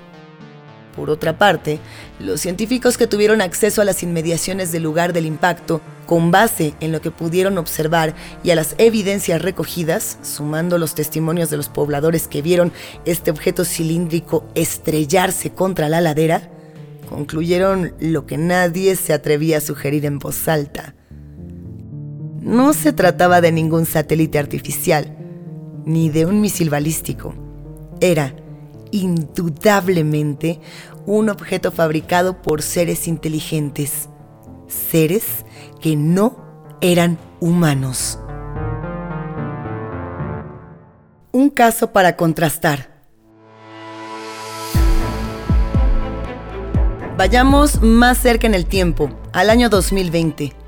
Por 0.94 1.10
otra 1.10 1.38
parte, 1.38 1.80
los 2.20 2.40
científicos 2.40 2.96
que 2.96 3.06
tuvieron 3.06 3.40
acceso 3.40 3.82
a 3.82 3.84
las 3.84 4.02
inmediaciones 4.02 4.72
del 4.72 4.82
lugar 4.84 5.12
del 5.12 5.26
impacto, 5.26 5.80
con 6.06 6.30
base 6.30 6.74
en 6.80 6.92
lo 6.92 7.00
que 7.00 7.10
pudieron 7.10 7.58
observar 7.58 8.14
y 8.44 8.50
a 8.50 8.54
las 8.54 8.74
evidencias 8.78 9.42
recogidas, 9.42 10.18
sumando 10.22 10.78
los 10.78 10.94
testimonios 10.94 11.50
de 11.50 11.56
los 11.56 11.68
pobladores 11.68 12.28
que 12.28 12.42
vieron 12.42 12.72
este 13.04 13.30
objeto 13.30 13.64
cilíndrico 13.64 14.46
estrellarse 14.54 15.50
contra 15.50 15.88
la 15.88 16.02
ladera, 16.02 16.50
concluyeron 17.08 17.94
lo 17.98 18.26
que 18.26 18.36
nadie 18.36 18.94
se 18.94 19.12
atrevía 19.12 19.58
a 19.58 19.62
sugerir 19.62 20.04
en 20.04 20.18
voz 20.18 20.46
alta. 20.46 20.94
No 22.42 22.72
se 22.72 22.92
trataba 22.92 23.40
de 23.40 23.52
ningún 23.52 23.86
satélite 23.86 24.36
artificial, 24.36 25.16
ni 25.84 26.10
de 26.10 26.26
un 26.26 26.40
misil 26.40 26.70
balístico. 26.70 27.34
Era, 28.00 28.34
indudablemente, 28.90 30.58
un 31.06 31.28
objeto 31.28 31.70
fabricado 31.70 32.42
por 32.42 32.60
seres 32.62 33.06
inteligentes, 33.06 34.08
seres 34.66 35.44
que 35.80 35.94
no 35.94 36.36
eran 36.80 37.16
humanos. 37.38 38.18
Un 41.30 41.48
caso 41.48 41.92
para 41.92 42.16
contrastar. 42.16 42.90
Vayamos 47.16 47.80
más 47.82 48.18
cerca 48.18 48.48
en 48.48 48.54
el 48.54 48.66
tiempo, 48.66 49.10
al 49.32 49.48
año 49.48 49.68
2020. 49.68 50.61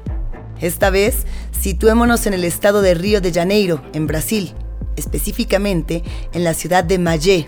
Esta 0.61 0.91
vez, 0.91 1.27
situémonos 1.59 2.27
en 2.27 2.35
el 2.35 2.45
estado 2.45 2.83
de 2.83 2.95
Río 2.95 3.21
de 3.21 3.33
Janeiro, 3.33 3.83
en 3.93 4.07
Brasil, 4.07 4.55
específicamente 4.97 6.03
en 6.33 6.45
la 6.45 6.55
ciudad 6.55 6.85
de 6.85 6.99
Magé. 6.99 7.47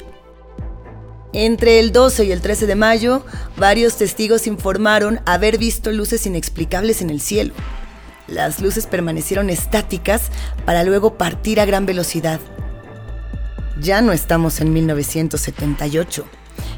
Entre 1.33 1.81
el 1.81 1.93
12 1.93 2.25
y 2.25 2.33
el 2.33 2.41
13 2.41 2.67
de 2.67 2.75
mayo, 2.77 3.25
varios 3.57 3.97
testigos 3.97 4.47
informaron 4.47 5.21
haber 5.27 5.59
visto 5.59 5.93
luces 5.93 6.27
inexplicables 6.27 7.03
en 7.03 7.11
el 7.11 7.21
cielo. 7.21 7.53
Las 8.27 8.61
luces 8.61 8.87
permanecieron 8.87 9.51
estáticas 9.51 10.31
para 10.65 10.83
luego 10.83 11.19
partir 11.19 11.61
a 11.61 11.67
gran 11.67 11.87
velocidad. 11.87 12.41
Ya 13.81 14.01
no 14.01 14.13
estamos 14.13 14.61
en 14.61 14.73
1978. 14.73 16.25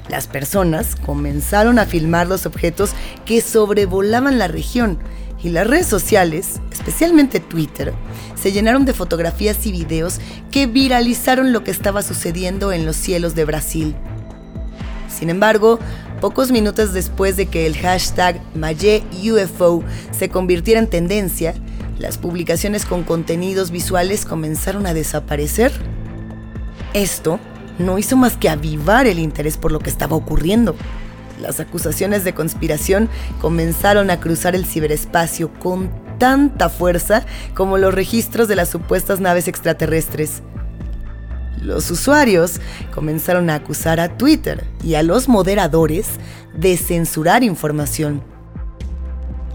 Las 0.09 0.27
personas 0.27 0.97
comenzaron 0.97 1.79
a 1.79 1.87
filmar 1.87 2.27
los 2.27 2.45
objetos 2.45 2.91
que 3.25 3.41
sobrevolaban 3.41 4.39
la 4.39 4.49
región 4.49 4.99
y 5.43 5.51
las 5.51 5.67
redes 5.67 5.87
sociales, 5.87 6.61
especialmente 6.73 7.41
Twitter, 7.41 7.95
se 8.35 8.53
llenaron 8.53 8.85
de 8.85 8.93
fotografías 8.93 9.67
y 9.67 9.73
videos 9.73 10.21
que 10.51 10.67
viralizaron 10.67 11.53
lo 11.53 11.65
que 11.65 11.71
estaba 11.71 12.03
sucediendo 12.03 12.73
en 12.73 12.87
los 12.87 12.97
cielos 12.97 13.35
de 13.35 13.45
Brasil. 13.45 13.95
Sin 15.09 15.31
embargo, 15.31 15.79
pocos 16.21 16.51
minutos 16.51 16.93
después 16.93 17.37
de 17.37 17.47
que 17.47 17.67
el 17.67 17.77
hashtag 17.77 18.41
MayeUFO 18.55 19.83
se 20.11 20.29
convirtiera 20.29 20.81
en 20.81 20.89
tendencia, 20.89 21.55
las 21.99 22.19
publicaciones 22.19 22.85
con 22.85 23.03
contenidos 23.03 23.71
visuales 23.71 24.25
comenzaron 24.25 24.87
a 24.87 24.95
desaparecer. 24.95 25.73
Esto 26.95 27.41
no 27.79 27.99
hizo 27.99 28.17
más 28.17 28.37
que 28.37 28.49
avivar 28.49 29.07
el 29.07 29.19
interés 29.19 29.57
por 29.57 29.73
lo 29.73 29.81
que 29.81 29.91
estaba 29.91 30.17
ocurriendo. 30.17 30.77
Las 31.41 31.61
acusaciones 31.61 32.25
de 32.25 32.35
conspiración 32.35 33.09
comenzaron 33.41 34.11
a 34.11 34.21
cruzar 34.21 34.55
el 34.55 34.67
ciberespacio 34.67 35.53
con 35.55 35.91
tanta 36.19 36.69
fuerza 36.69 37.25
como 37.55 37.79
los 37.79 37.95
registros 37.95 38.49
de 38.49 38.57
las 38.57 38.69
supuestas 38.69 39.21
naves 39.21 39.49
extraterrestres. 39.49 40.43
Los 41.63 41.91
usuarios 41.91 42.61
comenzaron 42.95 43.51
a 43.51 43.57
acusar 43.57 44.01
a 44.01 44.17
Twitter 44.17 44.65
y 44.83 44.95
a 44.95 45.03
los 45.03 45.29
moderadores 45.29 46.07
de 46.55 46.77
censurar 46.77 47.43
información. 47.43 48.23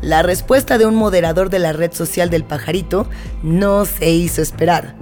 La 0.01 0.21
respuesta 0.21 0.77
de 0.77 0.85
un 0.85 0.95
moderador 0.95 1.49
de 1.49 1.59
la 1.59 1.71
red 1.71 1.93
social 1.93 2.29
del 2.29 2.43
pajarito 2.43 3.07
no 3.41 3.85
se 3.85 4.11
hizo 4.11 4.41
esperar. 4.41 4.95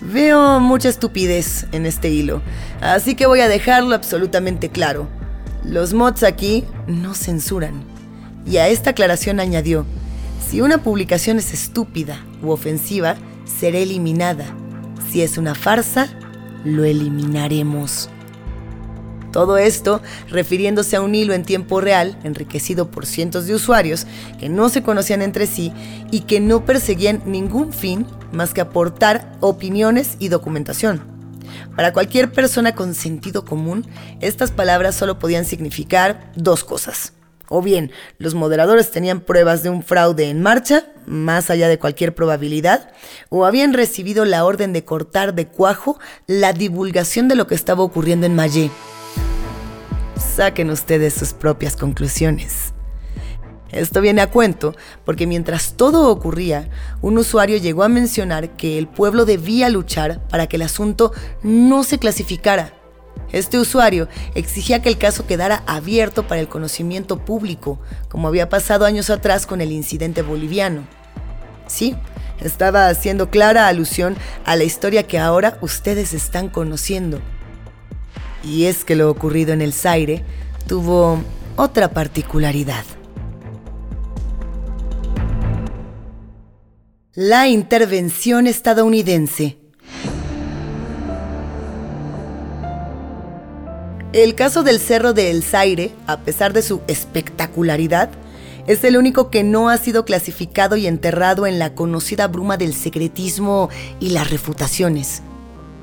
Veo 0.00 0.60
mucha 0.60 0.88
estupidez 0.88 1.66
en 1.72 1.84
este 1.86 2.08
hilo, 2.08 2.40
así 2.80 3.14
que 3.14 3.26
voy 3.26 3.40
a 3.40 3.48
dejarlo 3.48 3.94
absolutamente 3.94 4.70
claro. 4.70 5.08
Los 5.64 5.94
mods 5.94 6.22
aquí 6.22 6.64
no 6.86 7.14
censuran. 7.14 7.82
Y 8.46 8.58
a 8.58 8.68
esta 8.68 8.90
aclaración 8.90 9.40
añadió, 9.40 9.86
si 10.46 10.60
una 10.60 10.82
publicación 10.82 11.38
es 11.38 11.54
estúpida 11.54 12.22
u 12.42 12.50
ofensiva, 12.50 13.16
será 13.46 13.78
eliminada. 13.78 14.44
Si 15.10 15.22
es 15.22 15.38
una 15.38 15.54
farsa, 15.54 16.08
lo 16.64 16.84
eliminaremos. 16.84 18.10
Todo 19.32 19.56
esto 19.56 20.02
refiriéndose 20.28 20.96
a 20.96 21.00
un 21.00 21.14
hilo 21.14 21.32
en 21.32 21.44
tiempo 21.44 21.80
real, 21.80 22.18
enriquecido 22.22 22.90
por 22.90 23.06
cientos 23.06 23.46
de 23.46 23.54
usuarios 23.54 24.06
que 24.38 24.48
no 24.48 24.68
se 24.68 24.82
conocían 24.82 25.22
entre 25.22 25.46
sí 25.46 25.72
y 26.10 26.20
que 26.20 26.40
no 26.40 26.64
perseguían 26.64 27.22
ningún 27.24 27.72
fin 27.72 28.06
más 28.32 28.52
que 28.52 28.60
aportar 28.60 29.32
opiniones 29.40 30.16
y 30.20 30.28
documentación. 30.28 31.13
Para 31.76 31.92
cualquier 31.92 32.32
persona 32.32 32.74
con 32.74 32.94
sentido 32.94 33.44
común, 33.44 33.86
estas 34.20 34.50
palabras 34.50 34.94
solo 34.94 35.18
podían 35.18 35.44
significar 35.44 36.32
dos 36.36 36.64
cosas. 36.64 37.12
O 37.48 37.62
bien, 37.62 37.92
los 38.18 38.34
moderadores 38.34 38.90
tenían 38.90 39.20
pruebas 39.20 39.62
de 39.62 39.70
un 39.70 39.82
fraude 39.82 40.30
en 40.30 40.42
marcha, 40.42 40.86
más 41.06 41.50
allá 41.50 41.68
de 41.68 41.78
cualquier 41.78 42.14
probabilidad, 42.14 42.90
o 43.28 43.44
habían 43.44 43.74
recibido 43.74 44.24
la 44.24 44.44
orden 44.44 44.72
de 44.72 44.84
cortar 44.84 45.34
de 45.34 45.48
cuajo 45.48 45.98
la 46.26 46.52
divulgación 46.52 47.28
de 47.28 47.34
lo 47.34 47.46
que 47.46 47.54
estaba 47.54 47.82
ocurriendo 47.82 48.26
en 48.26 48.34
Mayé. 48.34 48.70
Saquen 50.36 50.70
ustedes 50.70 51.14
sus 51.14 51.32
propias 51.32 51.76
conclusiones. 51.76 52.73
Esto 53.70 54.00
viene 54.00 54.20
a 54.20 54.30
cuento 54.30 54.74
porque 55.04 55.26
mientras 55.26 55.74
todo 55.74 56.10
ocurría, 56.10 56.68
un 57.02 57.18
usuario 57.18 57.56
llegó 57.56 57.82
a 57.82 57.88
mencionar 57.88 58.50
que 58.50 58.78
el 58.78 58.86
pueblo 58.86 59.24
debía 59.24 59.68
luchar 59.68 60.20
para 60.28 60.46
que 60.46 60.56
el 60.56 60.62
asunto 60.62 61.12
no 61.42 61.82
se 61.82 61.98
clasificara 61.98 62.74
este 63.34 63.58
usuario 63.58 64.08
exigía 64.36 64.80
que 64.80 64.88
el 64.88 64.96
caso 64.96 65.26
quedara 65.26 65.64
abierto 65.66 66.28
para 66.28 66.40
el 66.40 66.46
conocimiento 66.46 67.18
público, 67.18 67.80
como 68.08 68.28
había 68.28 68.48
pasado 68.48 68.84
años 68.84 69.10
atrás 69.10 69.44
con 69.44 69.60
el 69.60 69.72
incidente 69.72 70.22
boliviano. 70.22 70.86
Sí, 71.66 71.96
estaba 72.40 72.88
haciendo 72.88 73.30
clara 73.30 73.66
alusión 73.66 74.16
a 74.44 74.54
la 74.54 74.62
historia 74.62 75.08
que 75.08 75.18
ahora 75.18 75.58
ustedes 75.62 76.12
están 76.12 76.48
conociendo. 76.48 77.20
Y 78.44 78.66
es 78.66 78.84
que 78.84 78.94
lo 78.94 79.10
ocurrido 79.10 79.52
en 79.52 79.62
el 79.62 79.72
Zaire 79.72 80.22
tuvo 80.68 81.20
otra 81.56 81.90
particularidad. 81.90 82.84
La 87.16 87.46
intervención 87.46 88.48
estadounidense 88.48 89.56
El 94.12 94.34
caso 94.34 94.64
del 94.64 94.80
Cerro 94.80 95.12
de 95.12 95.30
El 95.30 95.44
Zaire, 95.44 95.92
a 96.08 96.22
pesar 96.22 96.52
de 96.52 96.62
su 96.62 96.80
espectacularidad, 96.88 98.10
es 98.66 98.82
el 98.82 98.96
único 98.96 99.30
que 99.30 99.44
no 99.44 99.68
ha 99.68 99.76
sido 99.76 100.04
clasificado 100.04 100.76
y 100.76 100.88
enterrado 100.88 101.46
en 101.46 101.60
la 101.60 101.76
conocida 101.76 102.26
bruma 102.26 102.56
del 102.56 102.74
secretismo 102.74 103.68
y 104.00 104.08
las 104.08 104.28
refutaciones. 104.28 105.22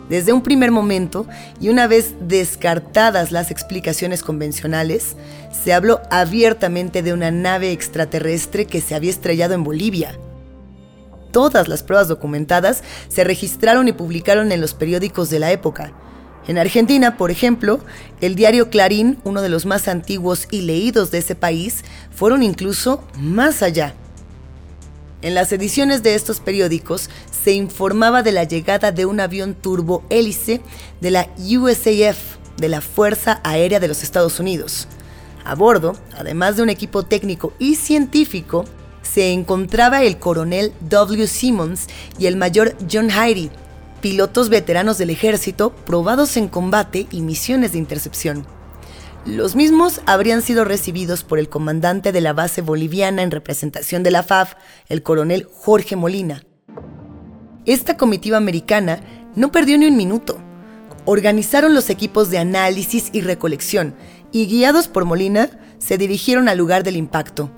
Desde 0.09 0.33
un 0.33 0.43
primer 0.43 0.71
momento, 0.71 1.27
y 1.61 1.69
una 1.69 1.87
vez 1.87 2.13
descartadas 2.19 3.31
las 3.31 3.51
explicaciones 3.51 4.21
convencionales, 4.21 5.15
se 5.63 5.71
habló 5.71 6.01
abiertamente 6.11 7.01
de 7.01 7.13
una 7.13 7.31
nave 7.31 7.71
extraterrestre 7.71 8.65
que 8.65 8.81
se 8.81 8.95
había 8.95 9.11
estrellado 9.11 9.53
en 9.53 9.63
Bolivia. 9.63 10.19
Todas 11.31 11.67
las 11.67 11.83
pruebas 11.83 12.07
documentadas 12.07 12.83
se 13.07 13.23
registraron 13.23 13.87
y 13.87 13.93
publicaron 13.93 14.51
en 14.51 14.61
los 14.61 14.73
periódicos 14.73 15.29
de 15.29 15.39
la 15.39 15.51
época, 15.51 15.93
en 16.47 16.57
Argentina, 16.57 17.17
por 17.17 17.29
ejemplo, 17.29 17.79
el 18.19 18.35
diario 18.35 18.69
Clarín, 18.69 19.19
uno 19.23 19.41
de 19.41 19.49
los 19.49 19.65
más 19.65 19.87
antiguos 19.87 20.47
y 20.49 20.61
leídos 20.61 21.11
de 21.11 21.19
ese 21.19 21.35
país, 21.35 21.83
fueron 22.11 22.41
incluso 22.41 23.03
más 23.19 23.61
allá. 23.61 23.93
En 25.21 25.35
las 25.35 25.51
ediciones 25.51 26.01
de 26.01 26.15
estos 26.15 26.39
periódicos 26.39 27.11
se 27.43 27.51
informaba 27.51 28.23
de 28.23 28.31
la 28.31 28.43
llegada 28.43 28.91
de 28.91 29.05
un 29.05 29.19
avión 29.19 29.53
turbo 29.53 30.03
hélice 30.09 30.61
de 30.99 31.11
la 31.11 31.29
USAF, 31.37 32.37
de 32.57 32.69
la 32.69 32.81
Fuerza 32.81 33.39
Aérea 33.43 33.79
de 33.79 33.87
los 33.87 34.01
Estados 34.01 34.39
Unidos. 34.39 34.87
A 35.45 35.53
bordo, 35.53 35.95
además 36.17 36.57
de 36.57 36.63
un 36.63 36.69
equipo 36.69 37.03
técnico 37.03 37.53
y 37.59 37.75
científico, 37.75 38.65
se 39.01 39.31
encontraba 39.31 40.03
el 40.03 40.17
coronel 40.17 40.73
W. 40.81 41.27
Simmons 41.27 41.87
y 42.17 42.27
el 42.27 42.37
mayor 42.37 42.75
John 42.91 43.09
Hyde, 43.09 43.49
pilotos 44.01 44.49
veteranos 44.49 44.97
del 44.97 45.09
ejército 45.09 45.71
probados 45.71 46.37
en 46.37 46.47
combate 46.47 47.07
y 47.11 47.21
misiones 47.21 47.73
de 47.73 47.77
intercepción. 47.77 48.45
Los 49.25 49.55
mismos 49.55 50.01
habrían 50.07 50.41
sido 50.41 50.65
recibidos 50.65 51.23
por 51.23 51.37
el 51.37 51.47
comandante 51.47 52.11
de 52.11 52.21
la 52.21 52.33
base 52.33 52.61
boliviana 52.61 53.21
en 53.21 53.29
representación 53.29 54.01
de 54.01 54.09
la 54.09 54.23
FAF, 54.23 54.55
el 54.89 55.03
coronel 55.03 55.47
Jorge 55.51 55.95
Molina. 55.95 56.43
Esta 57.65 57.97
comitiva 57.97 58.37
americana 58.37 59.01
no 59.35 59.51
perdió 59.51 59.77
ni 59.77 59.85
un 59.85 59.95
minuto. 59.95 60.39
Organizaron 61.05 61.75
los 61.75 61.91
equipos 61.91 62.31
de 62.31 62.39
análisis 62.39 63.09
y 63.13 63.21
recolección 63.21 63.95
y 64.31 64.47
guiados 64.47 64.87
por 64.87 65.05
Molina 65.05 65.49
se 65.77 65.97
dirigieron 65.97 66.49
al 66.49 66.57
lugar 66.57 66.83
del 66.83 66.95
impacto, 66.95 67.51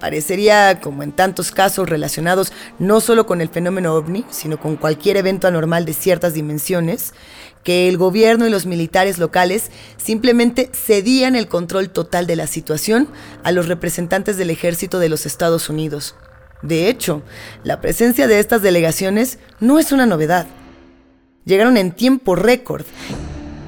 Parecería, 0.00 0.80
como 0.80 1.02
en 1.02 1.12
tantos 1.12 1.50
casos 1.50 1.88
relacionados 1.88 2.52
no 2.78 3.00
solo 3.00 3.26
con 3.26 3.40
el 3.40 3.48
fenómeno 3.48 3.94
ovni, 3.94 4.24
sino 4.30 4.60
con 4.60 4.76
cualquier 4.76 5.16
evento 5.16 5.48
anormal 5.48 5.84
de 5.84 5.92
ciertas 5.92 6.34
dimensiones, 6.34 7.14
que 7.64 7.88
el 7.88 7.98
gobierno 7.98 8.46
y 8.46 8.50
los 8.50 8.64
militares 8.64 9.18
locales 9.18 9.70
simplemente 9.96 10.70
cedían 10.72 11.34
el 11.34 11.48
control 11.48 11.90
total 11.90 12.26
de 12.26 12.36
la 12.36 12.46
situación 12.46 13.08
a 13.42 13.50
los 13.50 13.66
representantes 13.66 14.36
del 14.36 14.50
ejército 14.50 15.00
de 15.00 15.08
los 15.08 15.26
Estados 15.26 15.68
Unidos. 15.68 16.14
De 16.62 16.88
hecho, 16.88 17.22
la 17.64 17.80
presencia 17.80 18.26
de 18.26 18.38
estas 18.38 18.62
delegaciones 18.62 19.38
no 19.60 19.78
es 19.78 19.92
una 19.92 20.06
novedad. 20.06 20.46
Llegaron 21.44 21.76
en 21.76 21.92
tiempo 21.92 22.36
récord 22.36 22.84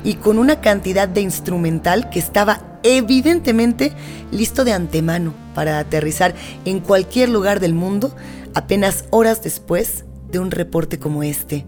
y 0.05 0.15
con 0.15 0.39
una 0.39 0.61
cantidad 0.61 1.09
de 1.09 1.21
instrumental 1.21 2.09
que 2.11 2.19
estaba 2.19 2.70
evidentemente 2.83 3.93
listo 4.31 4.65
de 4.65 4.73
antemano 4.73 5.35
para 5.55 5.79
aterrizar 5.79 6.35
en 6.65 6.81
cualquier 6.81 7.29
lugar 7.29 7.61
del 7.61 7.75
mundo 7.75 8.15
apenas 8.55 9.05
horas 9.11 9.43
después 9.43 10.05
de 10.31 10.39
un 10.39 10.51
reporte 10.51 10.99
como 10.99 11.23
este. 11.23 11.67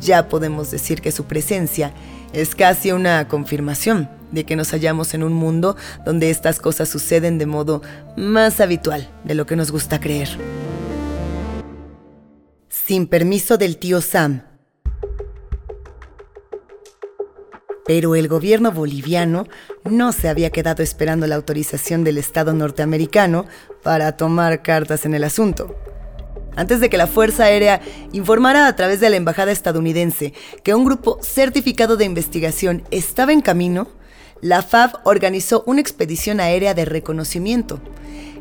Ya 0.00 0.28
podemos 0.28 0.70
decir 0.70 1.00
que 1.00 1.12
su 1.12 1.24
presencia 1.24 1.92
es 2.32 2.54
casi 2.54 2.92
una 2.92 3.28
confirmación 3.28 4.08
de 4.32 4.44
que 4.44 4.56
nos 4.56 4.70
hallamos 4.72 5.14
en 5.14 5.22
un 5.22 5.32
mundo 5.32 5.76
donde 6.04 6.30
estas 6.30 6.58
cosas 6.58 6.88
suceden 6.88 7.38
de 7.38 7.46
modo 7.46 7.82
más 8.16 8.60
habitual 8.60 9.08
de 9.24 9.34
lo 9.34 9.46
que 9.46 9.56
nos 9.56 9.70
gusta 9.70 10.00
creer. 10.00 10.28
Sin 12.68 13.06
permiso 13.06 13.56
del 13.56 13.78
tío 13.78 14.00
Sam, 14.00 14.42
Pero 17.86 18.14
el 18.14 18.28
gobierno 18.28 18.72
boliviano 18.72 19.46
no 19.84 20.12
se 20.12 20.28
había 20.28 20.50
quedado 20.50 20.82
esperando 20.82 21.26
la 21.26 21.34
autorización 21.34 22.04
del 22.04 22.18
Estado 22.18 22.52
norteamericano 22.52 23.46
para 23.82 24.16
tomar 24.16 24.62
cartas 24.62 25.04
en 25.04 25.14
el 25.14 25.24
asunto. 25.24 25.76
Antes 26.56 26.80
de 26.80 26.88
que 26.88 26.96
la 26.96 27.06
Fuerza 27.06 27.44
Aérea 27.44 27.80
informara 28.12 28.68
a 28.68 28.76
través 28.76 29.00
de 29.00 29.10
la 29.10 29.16
Embajada 29.16 29.52
estadounidense 29.52 30.32
que 30.62 30.74
un 30.74 30.84
grupo 30.84 31.18
certificado 31.20 31.96
de 31.96 32.04
investigación 32.04 32.84
estaba 32.90 33.32
en 33.32 33.40
camino, 33.40 33.88
la 34.40 34.62
FAB 34.62 35.00
organizó 35.04 35.64
una 35.66 35.80
expedición 35.80 36.38
aérea 36.38 36.74
de 36.74 36.84
reconocimiento. 36.84 37.80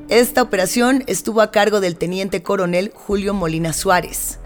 Esta 0.09 0.41
operación 0.41 1.03
estuvo 1.07 1.41
a 1.41 1.51
cargo 1.51 1.79
del 1.79 1.95
teniente 1.95 2.43
coronel 2.43 2.91
Julio 2.93 3.33
Molina 3.33 3.73
Suárez. 3.73 4.37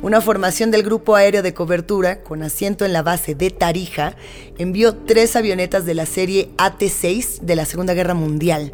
Una 0.00 0.20
formación 0.20 0.70
del 0.70 0.84
Grupo 0.84 1.16
Aéreo 1.16 1.42
de 1.42 1.54
Cobertura, 1.54 2.22
con 2.22 2.44
asiento 2.44 2.84
en 2.84 2.92
la 2.92 3.02
base 3.02 3.34
de 3.34 3.50
Tarija, 3.50 4.14
envió 4.56 4.94
tres 4.94 5.34
avionetas 5.34 5.86
de 5.86 5.94
la 5.94 6.06
serie 6.06 6.50
AT-6 6.56 7.40
de 7.40 7.56
la 7.56 7.64
Segunda 7.64 7.94
Guerra 7.94 8.14
Mundial. 8.14 8.70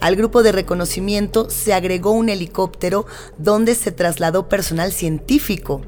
Al 0.00 0.16
grupo 0.16 0.42
de 0.42 0.50
reconocimiento 0.50 1.48
se 1.48 1.74
agregó 1.74 2.10
un 2.10 2.28
helicóptero 2.28 3.06
donde 3.38 3.76
se 3.76 3.92
trasladó 3.92 4.48
personal 4.48 4.90
científico. 4.90 5.82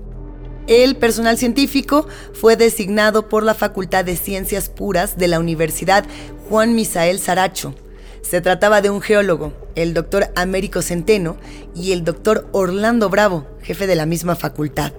El 0.69 0.97
personal 0.97 1.37
científico 1.37 2.07
fue 2.33 2.55
designado 2.55 3.29
por 3.29 3.43
la 3.43 3.55
Facultad 3.55 4.05
de 4.05 4.17
Ciencias 4.17 4.69
Puras 4.69 5.19
de 5.19 5.27
la 5.27 5.41
Universidad 5.41 6.05
Juan 6.49 6.77
Misael 6.77 7.19
Saracho. 7.19 7.75
Se 8.23 8.41
trataba 8.41 8.83
de 8.83 8.91
un 8.91 9.01
geólogo, 9.01 9.53
el 9.75 9.95
doctor 9.95 10.31
Américo 10.37 10.83
Centeno, 10.83 11.37
y 11.75 11.93
el 11.93 12.05
doctor 12.05 12.49
Orlando 12.53 13.09
Bravo, 13.09 13.47
jefe 13.63 13.87
de 13.87 13.97
la 13.97 14.07
misma 14.07 14.37
facultad. 14.37 14.93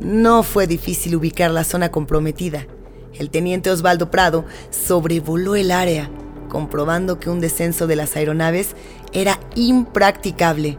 No 0.00 0.42
fue 0.42 0.66
difícil 0.66 1.16
ubicar 1.16 1.50
la 1.50 1.64
zona 1.64 1.90
comprometida. 1.90 2.66
El 3.14 3.30
teniente 3.30 3.70
Osvaldo 3.70 4.10
Prado 4.10 4.44
sobrevoló 4.70 5.56
el 5.56 5.72
área, 5.72 6.10
comprobando 6.48 7.18
que 7.18 7.30
un 7.30 7.40
descenso 7.40 7.86
de 7.86 7.96
las 7.96 8.14
aeronaves 8.14 8.76
era 9.12 9.40
impracticable. 9.56 10.78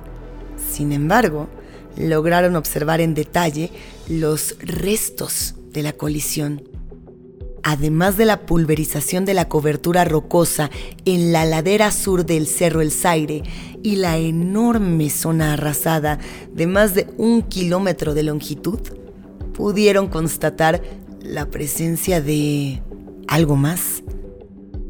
Sin 0.71 0.93
embargo, 0.93 1.49
lograron 1.97 2.55
observar 2.55 3.01
en 3.01 3.13
detalle 3.13 3.71
los 4.07 4.55
restos 4.59 5.55
de 5.71 5.83
la 5.83 5.93
colisión. 5.93 6.68
Además 7.63 8.17
de 8.17 8.25
la 8.25 8.45
pulverización 8.45 9.25
de 9.25 9.33
la 9.33 9.49
cobertura 9.49 10.05
rocosa 10.05 10.69
en 11.05 11.31
la 11.31 11.45
ladera 11.45 11.91
sur 11.91 12.25
del 12.25 12.47
Cerro 12.47 12.81
El 12.81 12.91
Zaire 12.91 13.43
y 13.83 13.97
la 13.97 14.17
enorme 14.17 15.09
zona 15.09 15.53
arrasada 15.53 16.19
de 16.53 16.67
más 16.67 16.95
de 16.95 17.07
un 17.17 17.41
kilómetro 17.41 18.13
de 18.13 18.23
longitud, 18.23 18.79
pudieron 19.53 20.07
constatar 20.07 20.81
la 21.21 21.49
presencia 21.49 22.21
de 22.21 22.81
algo 23.27 23.55
más. 23.55 24.03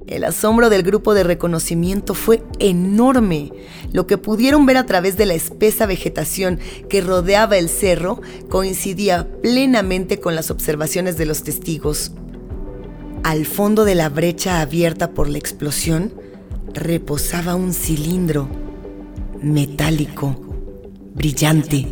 El 0.09 0.23
asombro 0.23 0.71
del 0.71 0.81
grupo 0.81 1.13
de 1.13 1.23
reconocimiento 1.23 2.15
fue 2.15 2.41
enorme. 2.57 3.51
Lo 3.93 4.07
que 4.07 4.17
pudieron 4.17 4.65
ver 4.65 4.77
a 4.77 4.87
través 4.87 5.17
de 5.17 5.27
la 5.27 5.35
espesa 5.35 5.85
vegetación 5.85 6.59
que 6.89 7.01
rodeaba 7.01 7.57
el 7.57 7.69
cerro 7.69 8.19
coincidía 8.49 9.27
plenamente 9.41 10.19
con 10.19 10.33
las 10.33 10.49
observaciones 10.49 11.17
de 11.17 11.27
los 11.27 11.43
testigos. 11.43 12.11
Al 13.23 13.45
fondo 13.45 13.85
de 13.85 13.95
la 13.95 14.09
brecha 14.09 14.61
abierta 14.61 15.11
por 15.11 15.29
la 15.29 15.37
explosión 15.37 16.13
reposaba 16.73 17.55
un 17.55 17.73
cilindro 17.73 18.49
metálico, 19.41 20.35
brillante. 21.13 21.87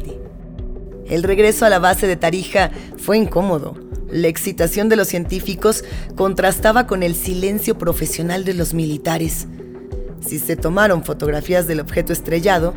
El 1.05 1.23
regreso 1.23 1.65
a 1.65 1.69
la 1.69 1.79
base 1.79 2.07
de 2.07 2.15
Tarija 2.15 2.71
fue 2.97 3.17
incómodo. 3.17 3.75
La 4.09 4.27
excitación 4.27 4.89
de 4.89 4.95
los 4.95 5.09
científicos 5.09 5.83
contrastaba 6.15 6.87
con 6.87 7.03
el 7.03 7.13
silencio 7.13 7.77
profesional 7.77 8.45
de 8.45 8.53
los 8.53 8.73
militares. 8.73 9.47
Si 10.25 10.39
se 10.39 10.55
tomaron 10.55 11.03
fotografías 11.03 11.67
del 11.67 11.81
objeto 11.81 12.13
estrellado, 12.13 12.73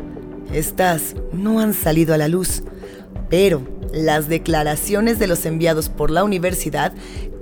estas 0.53 1.15
no 1.31 1.59
han 1.59 1.73
salido 1.73 2.13
a 2.13 2.17
la 2.17 2.27
luz, 2.27 2.63
pero 3.29 3.61
las 3.93 4.27
declaraciones 4.27 5.19
de 5.19 5.27
los 5.27 5.45
enviados 5.45 5.89
por 5.89 6.11
la 6.11 6.23
universidad 6.23 6.93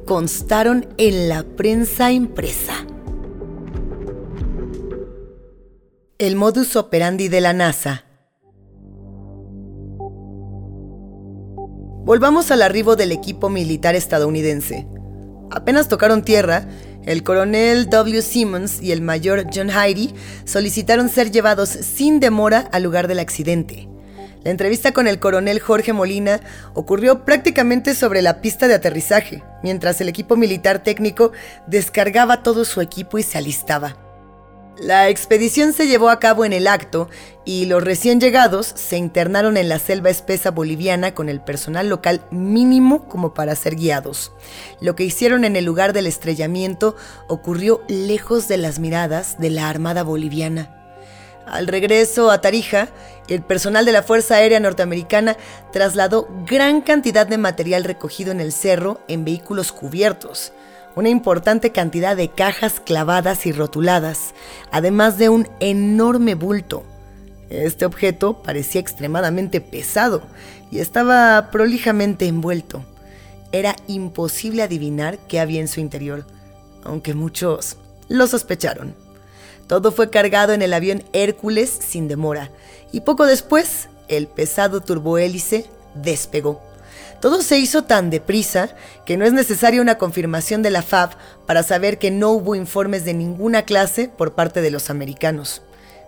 constaron 0.10 0.88
en 0.98 1.30
la 1.30 1.43
prensa 1.43 2.12
impresa. 2.12 2.74
El 6.17 6.36
modus 6.36 6.76
operandi 6.76 7.28
de 7.28 7.41
la 7.41 7.54
NASA 7.54 8.06
Volvamos 12.06 12.50
al 12.50 12.63
arribo 12.63 12.95
del 12.95 13.12
equipo 13.12 13.52
militar 13.52 13.93
estadounidense. 13.93 14.88
Apenas 15.52 15.88
tocaron 15.88 16.24
tierra, 16.24 16.67
el 17.06 17.22
coronel 17.22 17.88
W. 17.88 18.24
Simmons 18.24 18.82
y 18.82 18.91
el 18.91 19.02
mayor 19.04 19.45
John 19.54 19.69
Heidi 19.69 20.15
solicitaron 20.43 21.10
ser 21.10 21.30
llevados 21.30 21.69
sin 21.69 22.19
demora 22.19 22.67
al 22.72 22.82
lugar 22.82 23.08
del 23.08 23.19
accidente. 23.19 23.88
La 24.43 24.52
entrevista 24.52 24.93
con 24.93 25.08
el 25.08 25.19
coronel 25.19 25.60
Jorge 25.60 25.91
Molina 25.91 26.39
ocurrió 26.73 27.25
prácticamente 27.25 27.93
sobre 27.93 28.21
la 28.21 28.41
pista 28.41 28.67
de 28.67 28.75
aterrizaje, 28.75 29.43
mientras 29.63 29.99
el 29.99 30.08
equipo 30.08 30.38
militar 30.38 30.82
técnico 30.82 31.34
descargaba 31.67 32.41
todo 32.41 32.63
su 32.63 32.80
equipo 32.80 33.17
y 33.17 33.23
se 33.23 33.38
alistaba. 33.38 33.97
La 34.80 35.10
expedición 35.10 35.73
se 35.73 35.88
llevó 35.88 36.10
a 36.10 36.19
cabo 36.19 36.45
en 36.45 36.54
el 36.54 36.65
acto 36.65 37.10
y 37.43 37.65
los 37.65 37.84
recién 37.84 38.21
llegados 38.21 38.71
se 38.75 38.95
internaron 38.95 39.58
en 39.58 39.67
la 39.67 39.78
selva 39.78 40.10
espesa 40.10 40.52
boliviana 40.52 41.13
con 41.13 41.28
el 41.28 41.41
personal 41.41 41.89
local 41.89 42.21
mínimo 42.32 43.10
como 43.10 43.34
para 43.34 43.56
ser 43.56 43.75
guiados. 43.75 44.32
Lo 44.80 44.95
que 44.95 45.04
hicieron 45.04 45.43
en 45.43 45.58
el 45.58 45.65
lugar 45.65 45.91
del 45.91 46.08
estrellamiento 46.08 46.95
ocurrió 47.28 47.82
lejos 47.89 48.47
de 48.47 48.58
las 48.58 48.80
miradas 48.80 49.38
de 49.38 49.49
la 49.49 49.67
Armada 49.67 50.04
Boliviana. 50.04 50.79
Al 51.49 51.67
regreso 51.67 52.31
a 52.31 52.41
Tarija, 52.41 52.89
el 53.27 53.41
personal 53.41 53.85
de 53.85 53.91
la 53.91 54.03
Fuerza 54.03 54.35
Aérea 54.35 54.59
Norteamericana 54.59 55.38
trasladó 55.71 56.27
gran 56.45 56.81
cantidad 56.81 57.27
de 57.27 57.38
material 57.38 57.83
recogido 57.83 58.31
en 58.31 58.39
el 58.39 58.51
cerro 58.51 59.01
en 59.07 59.25
vehículos 59.25 59.71
cubiertos 59.71 60.53
una 60.95 61.09
importante 61.09 61.71
cantidad 61.71 62.15
de 62.17 62.29
cajas 62.29 62.79
clavadas 62.79 63.45
y 63.45 63.51
rotuladas, 63.51 64.33
además 64.71 65.17
de 65.17 65.29
un 65.29 65.47
enorme 65.59 66.35
bulto. 66.35 66.83
Este 67.49 67.85
objeto 67.85 68.43
parecía 68.43 68.81
extremadamente 68.81 69.62
pesado 69.62 70.21
y 70.71 70.79
estaba 70.79 71.49
prolijamente 71.51 72.27
envuelto. 72.27 72.83
Era 73.51 73.75
imposible 73.88 74.62
adivinar 74.62 75.17
qué 75.27 75.39
había 75.39 75.62
en 75.62 75.67
su 75.67 75.79
interior, 75.79 76.25
aunque 76.83 77.13
muchos 77.13 77.77
lo 78.07 78.27
sospecharon. 78.27 78.93
Todo 79.69 79.91
fue 79.91 80.10
cargado 80.10 80.53
en 80.53 80.63
el 80.63 80.73
avión 80.73 81.03
Hércules 81.13 81.69
sin 81.69 82.08
demora, 82.08 82.49
y 82.91 83.01
poco 83.01 83.27
después 83.27 83.88
el 84.08 84.25
pesado 84.25 84.82
turbohélice 84.82 85.67
despegó. 85.93 86.60
Todo 87.21 87.43
se 87.43 87.60
hizo 87.60 87.84
tan 87.84 88.10
deprisa 88.10 88.69
que 89.05 89.15
no 89.15 89.25
es 89.25 89.32
necesaria 89.32 89.79
una 89.79 89.99
confirmación 89.99 90.63
de 90.63 90.71
la 90.71 90.82
FAB 90.82 91.12
para 91.45 91.62
saber 91.62 91.99
que 91.99 92.10
no 92.10 92.32
hubo 92.32 92.55
informes 92.55 93.05
de 93.05 93.13
ninguna 93.13 93.62
clase 93.62 94.10
por 94.10 94.34
parte 94.34 94.62
de 94.63 94.71
los 94.71 94.89
americanos. 94.89 95.62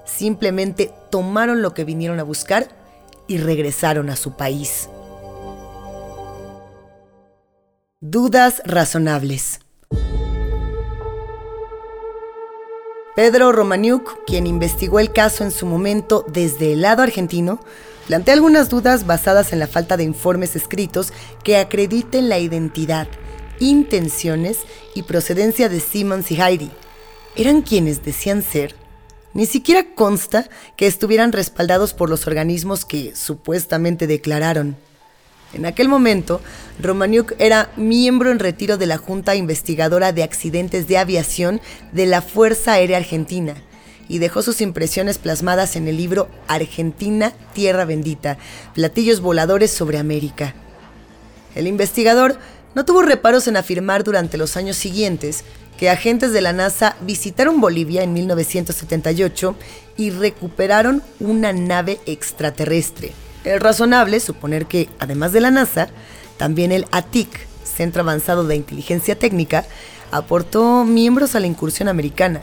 Simplemente 0.05 0.91
tomaron 1.11 1.61
lo 1.61 1.75
que 1.75 1.83
vinieron 1.83 2.19
a 2.19 2.23
buscar 2.23 2.67
y 3.27 3.37
regresaron 3.37 4.09
a 4.09 4.15
su 4.15 4.35
país. 4.37 4.89
Dudas 7.99 8.63
razonables. 8.65 9.59
Pedro 13.15 13.51
Romaniuk, 13.51 14.23
quien 14.25 14.47
investigó 14.47 14.99
el 15.01 15.11
caso 15.11 15.43
en 15.43 15.51
su 15.51 15.65
momento 15.65 16.25
desde 16.29 16.71
el 16.73 16.81
lado 16.81 17.03
argentino, 17.03 17.59
plantea 18.07 18.33
algunas 18.33 18.69
dudas 18.69 19.05
basadas 19.05 19.51
en 19.51 19.59
la 19.59 19.67
falta 19.67 19.97
de 19.97 20.03
informes 20.03 20.55
escritos 20.55 21.11
que 21.43 21.57
acrediten 21.57 22.29
la 22.29 22.39
identidad, 22.39 23.09
intenciones 23.59 24.59
y 24.95 25.03
procedencia 25.03 25.67
de 25.67 25.81
Simmons 25.81 26.31
y 26.31 26.41
Heidi. 26.41 26.71
¿Eran 27.35 27.63
quienes 27.63 28.01
decían 28.01 28.43
ser? 28.43 28.75
Ni 29.33 29.45
siquiera 29.45 29.93
consta 29.93 30.49
que 30.77 30.87
estuvieran 30.87 31.33
respaldados 31.33 31.93
por 31.93 32.09
los 32.09 32.27
organismos 32.27 32.85
que 32.85 33.13
supuestamente 33.13 34.07
declararon. 34.07 34.77
En 35.53 35.65
aquel 35.65 35.89
momento, 35.89 36.39
Romaniuk 36.79 37.33
era 37.37 37.71
miembro 37.75 38.31
en 38.31 38.39
retiro 38.39 38.77
de 38.77 38.85
la 38.85 38.97
Junta 38.97 39.35
Investigadora 39.35 40.13
de 40.13 40.23
Accidentes 40.23 40.87
de 40.87 40.97
Aviación 40.97 41.59
de 41.91 42.05
la 42.05 42.21
Fuerza 42.21 42.73
Aérea 42.73 42.97
Argentina 42.97 43.55
y 44.07 44.19
dejó 44.19 44.41
sus 44.41 44.61
impresiones 44.61 45.17
plasmadas 45.17 45.75
en 45.75 45.87
el 45.87 45.97
libro 45.97 46.29
Argentina, 46.47 47.33
Tierra 47.53 47.85
Bendita, 47.85 48.37
Platillos 48.73 49.19
Voladores 49.19 49.71
sobre 49.71 49.97
América. 49.97 50.55
El 51.53 51.67
investigador 51.67 52.37
no 52.73 52.85
tuvo 52.85 53.01
reparos 53.01 53.47
en 53.47 53.57
afirmar 53.57 54.05
durante 54.05 54.37
los 54.37 54.55
años 54.55 54.77
siguientes 54.77 55.43
que 55.77 55.89
agentes 55.89 56.31
de 56.31 56.41
la 56.41 56.53
NASA 56.53 56.95
visitaron 57.01 57.59
Bolivia 57.59 58.03
en 58.03 58.13
1978 58.13 59.55
y 59.97 60.11
recuperaron 60.11 61.03
una 61.19 61.51
nave 61.51 61.99
extraterrestre 62.05 63.11
es 63.43 63.59
razonable 63.59 64.19
suponer 64.19 64.65
que, 64.65 64.89
además 64.99 65.31
de 65.31 65.41
la 65.41 65.51
NASA, 65.51 65.89
también 66.37 66.71
el 66.71 66.85
ATIC, 66.91 67.47
Centro 67.63 68.01
Avanzado 68.01 68.43
de 68.43 68.55
Inteligencia 68.55 69.17
Técnica, 69.17 69.65
aportó 70.11 70.83
miembros 70.83 71.35
a 71.35 71.39
la 71.39 71.47
incursión 71.47 71.87
americana. 71.87 72.41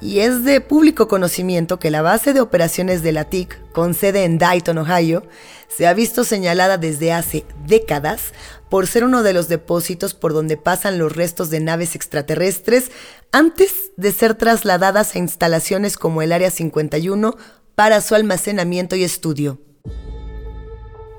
Y 0.00 0.20
es 0.20 0.44
de 0.44 0.60
público 0.60 1.08
conocimiento 1.08 1.78
que 1.78 1.90
la 1.90 2.02
base 2.02 2.32
de 2.32 2.40
operaciones 2.40 3.02
del 3.02 3.16
ATIC, 3.16 3.58
con 3.72 3.94
sede 3.94 4.24
en 4.24 4.38
Dayton, 4.38 4.78
Ohio, 4.78 5.24
se 5.68 5.86
ha 5.86 5.94
visto 5.94 6.24
señalada 6.24 6.76
desde 6.78 7.12
hace 7.12 7.46
décadas 7.66 8.32
por 8.68 8.86
ser 8.86 9.04
uno 9.04 9.22
de 9.22 9.32
los 9.32 9.48
depósitos 9.48 10.14
por 10.14 10.32
donde 10.32 10.56
pasan 10.56 10.98
los 10.98 11.14
restos 11.14 11.48
de 11.48 11.60
naves 11.60 11.94
extraterrestres 11.94 12.90
antes 13.32 13.92
de 13.96 14.12
ser 14.12 14.34
trasladadas 14.34 15.14
a 15.14 15.18
instalaciones 15.18 15.96
como 15.96 16.22
el 16.22 16.32
Área 16.32 16.50
51 16.50 17.36
para 17.74 18.00
su 18.00 18.14
almacenamiento 18.14 18.96
y 18.96 19.04
estudio. 19.04 19.58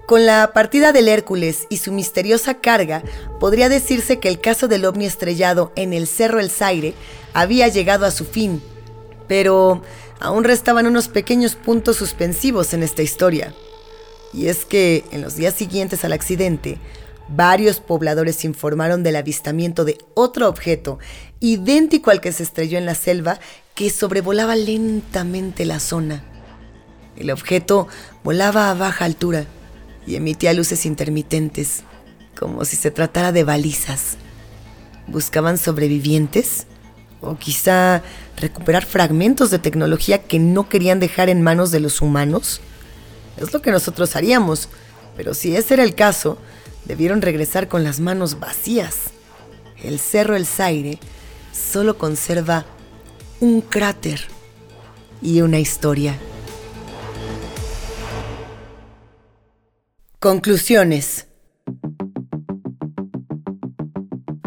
Con 0.05 0.27
la 0.27 0.53
partida 0.53 0.91
del 0.91 1.07
Hércules 1.07 1.65
y 1.69 1.77
su 1.77 1.91
misteriosa 1.91 2.55
carga, 2.55 3.01
podría 3.39 3.69
decirse 3.69 4.19
que 4.19 4.27
el 4.27 4.39
caso 4.39 4.67
del 4.67 4.85
ovni 4.85 5.05
estrellado 5.05 5.71
en 5.75 5.93
el 5.93 6.05
Cerro 6.05 6.39
El 6.39 6.51
Zaire 6.51 6.93
había 7.33 7.69
llegado 7.69 8.05
a 8.05 8.11
su 8.11 8.23
fin, 8.23 8.61
pero 9.27 9.81
aún 10.19 10.43
restaban 10.43 10.85
unos 10.85 11.07
pequeños 11.07 11.55
puntos 11.55 11.97
suspensivos 11.97 12.75
en 12.75 12.83
esta 12.83 13.01
historia. 13.01 13.55
Y 14.31 14.47
es 14.47 14.65
que 14.65 15.05
en 15.11 15.23
los 15.23 15.37
días 15.37 15.55
siguientes 15.55 16.05
al 16.05 16.13
accidente, 16.13 16.77
varios 17.27 17.79
pobladores 17.79 18.45
informaron 18.45 19.01
del 19.01 19.15
avistamiento 19.15 19.85
de 19.85 19.97
otro 20.13 20.47
objeto 20.47 20.99
idéntico 21.39 22.11
al 22.11 22.21
que 22.21 22.31
se 22.31 22.43
estrelló 22.43 22.77
en 22.77 22.85
la 22.85 22.93
selva 22.93 23.39
que 23.73 23.89
sobrevolaba 23.89 24.55
lentamente 24.55 25.65
la 25.65 25.79
zona. 25.79 26.23
El 27.17 27.31
objeto 27.31 27.87
volaba 28.23 28.69
a 28.69 28.75
baja 28.75 29.05
altura 29.05 29.47
y 30.07 30.15
emitía 30.15 30.53
luces 30.53 30.85
intermitentes, 30.85 31.83
como 32.37 32.65
si 32.65 32.75
se 32.75 32.91
tratara 32.91 33.31
de 33.31 33.43
balizas. 33.43 34.17
¿Buscaban 35.07 35.57
sobrevivientes? 35.57 36.67
¿O 37.21 37.37
quizá 37.37 38.03
recuperar 38.37 38.85
fragmentos 38.85 39.51
de 39.51 39.59
tecnología 39.59 40.23
que 40.23 40.39
no 40.39 40.69
querían 40.69 40.99
dejar 40.99 41.29
en 41.29 41.41
manos 41.41 41.71
de 41.71 41.79
los 41.79 42.01
humanos? 42.01 42.61
Es 43.37 43.53
lo 43.53 43.61
que 43.61 43.71
nosotros 43.71 44.15
haríamos, 44.15 44.69
pero 45.15 45.33
si 45.33 45.55
ese 45.55 45.75
era 45.75 45.83
el 45.83 45.95
caso, 45.95 46.37
debieron 46.85 47.21
regresar 47.21 47.67
con 47.67 47.83
las 47.83 47.99
manos 47.99 48.39
vacías. 48.39 49.11
El 49.83 49.99
Cerro 49.99 50.35
El 50.35 50.45
Zaire 50.45 50.99
solo 51.51 51.97
conserva 51.97 52.65
un 53.39 53.61
cráter 53.61 54.21
y 55.21 55.41
una 55.41 55.59
historia. 55.59 56.17
Conclusiones. 60.25 61.27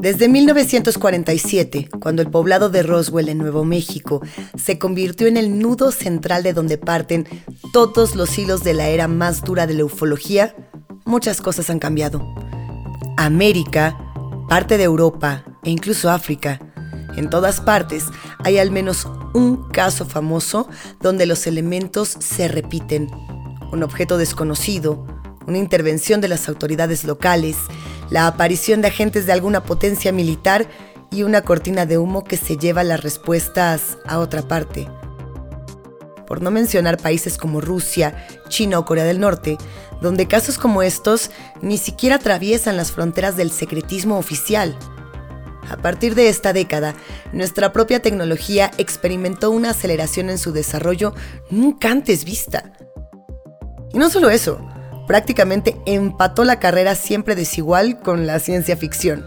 Desde 0.03 0.29
1947, 0.29 1.89
cuando 2.01 2.21
el 2.21 2.31
poblado 2.33 2.69
de 2.69 2.83
Roswell 2.83 3.29
en 3.29 3.39
Nuevo 3.39 3.65
México 3.65 4.21
se 4.57 4.81
convirtió 4.81 5.29
en 5.29 5.37
el 5.37 5.61
nudo 5.61 5.93
central 5.93 6.43
de 6.43 6.53
donde 6.53 6.79
parten 6.79 7.29
todos 7.73 8.17
los 8.17 8.37
hilos 8.41 8.65
de 8.65 8.75
la 8.75 8.89
era 8.89 9.07
más 9.07 9.45
dura 9.45 9.69
de 9.69 9.75
la 9.75 9.85
ufología, 9.85 10.57
muchas 11.05 11.41
cosas 11.41 11.71
han 11.71 11.79
cambiado. 11.79 12.35
América, 13.17 13.97
parte 14.49 14.79
de 14.79 14.83
Europa 14.83 15.45
e 15.63 15.71
incluso 15.71 16.11
África, 16.11 16.59
en 17.17 17.31
todas 17.31 17.61
partes 17.61 18.07
hay 18.41 18.59
al 18.59 18.73
menos 18.73 19.07
un 19.33 19.69
caso 19.69 20.07
famoso 20.07 20.69
donde 21.01 21.25
los 21.27 21.47
elementos 21.47 22.17
se 22.19 22.49
repiten. 22.49 23.09
Un 23.71 23.85
objeto 23.85 24.19
desconocido, 24.19 25.07
una 25.49 25.59
intervención 25.59 26.21
de 26.21 26.29
las 26.29 26.47
autoridades 26.49 27.05
locales, 27.05 27.57
la 28.11 28.27
aparición 28.27 28.83
de 28.83 28.89
agentes 28.89 29.25
de 29.25 29.33
alguna 29.33 29.65
potencia 29.65 30.13
militar 30.13 30.69
y 31.11 31.23
una 31.23 31.41
cortina 31.41 31.87
de 31.87 31.97
humo 31.97 32.23
que 32.23 32.37
se 32.37 32.59
lleva 32.59 32.85
las 32.85 33.03
respuestas 33.03 33.97
a 34.07 34.19
otra 34.19 34.43
parte. 34.43 34.87
Por 36.27 36.43
no 36.43 36.51
mencionar 36.51 36.99
países 36.99 37.39
como 37.39 37.63
Rusia, 37.63 38.27
China 38.49 38.79
o 38.79 38.85
Corea 38.85 39.05
del 39.05 39.21
Norte, 39.21 39.57
donde 40.03 40.29
casos 40.29 40.59
como 40.59 40.83
estos 40.83 41.31
ni 41.63 41.79
siquiera 41.79 42.17
atraviesan 42.17 42.77
las 42.77 42.93
fronteras 42.93 43.39
del 43.39 43.51
secretismo 43.51 44.19
oficial. 44.19 44.79
A 45.71 45.79
partir 45.79 46.15
de 46.15 46.29
esta 46.29 46.53
década, 46.53 46.95
nuestra 47.33 47.73
propia 47.73 48.01
tecnología 48.01 48.71
experimentó 48.77 49.51
una 49.51 49.71
aceleración 49.71 50.29
en 50.29 50.37
su 50.37 50.53
desarrollo 50.53 51.15
nunca 51.51 51.91
antes 51.91 52.27
vista. 52.27 52.75
Y 53.95 53.99
no 53.99 54.11
solo 54.11 54.29
eso, 54.29 54.61
prácticamente 55.09 55.81
empató 55.87 56.45
la 56.45 56.61
carrera 56.61 56.95
siempre 56.95 57.35
desigual 57.35 57.99
con 57.99 58.27
la 58.27 58.39
ciencia 58.39 58.77
ficción. 58.77 59.27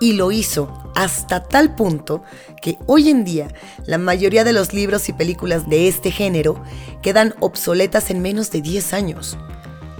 Y 0.00 0.14
lo 0.14 0.32
hizo 0.32 0.92
hasta 0.94 1.44
tal 1.44 1.74
punto 1.74 2.22
que 2.60 2.76
hoy 2.86 3.08
en 3.08 3.24
día 3.24 3.48
la 3.86 3.96
mayoría 3.96 4.44
de 4.44 4.52
los 4.52 4.74
libros 4.74 5.08
y 5.08 5.12
películas 5.12 5.68
de 5.68 5.88
este 5.88 6.10
género 6.10 6.62
quedan 7.00 7.34
obsoletas 7.40 8.10
en 8.10 8.20
menos 8.20 8.50
de 8.50 8.60
10 8.60 8.92
años. 8.92 9.38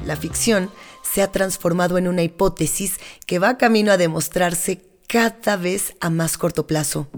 La 0.04 0.16
ficción 0.16 0.70
se 1.02 1.22
ha 1.22 1.30
transformado 1.30 1.96
en 1.96 2.08
una 2.08 2.22
hipótesis 2.22 2.98
que 3.26 3.38
va 3.38 3.56
camino 3.56 3.92
a 3.92 3.96
demostrarse 3.96 4.82
cada 5.08 5.56
vez 5.56 5.94
a 6.00 6.10
más 6.10 6.36
corto 6.36 6.66
plazo 6.66 7.08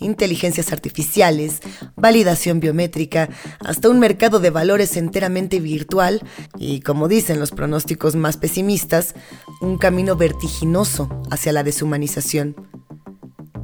inteligencias 0.00 0.72
artificiales, 0.72 1.60
validación 1.96 2.60
biométrica, 2.60 3.28
hasta 3.60 3.88
un 3.88 3.98
mercado 3.98 4.40
de 4.40 4.50
valores 4.50 4.96
enteramente 4.96 5.60
virtual 5.60 6.22
y, 6.58 6.80
como 6.80 7.08
dicen 7.08 7.40
los 7.40 7.50
pronósticos 7.50 8.14
más 8.14 8.36
pesimistas, 8.36 9.14
un 9.60 9.78
camino 9.78 10.16
vertiginoso 10.16 11.08
hacia 11.30 11.52
la 11.52 11.62
deshumanización. 11.62 12.56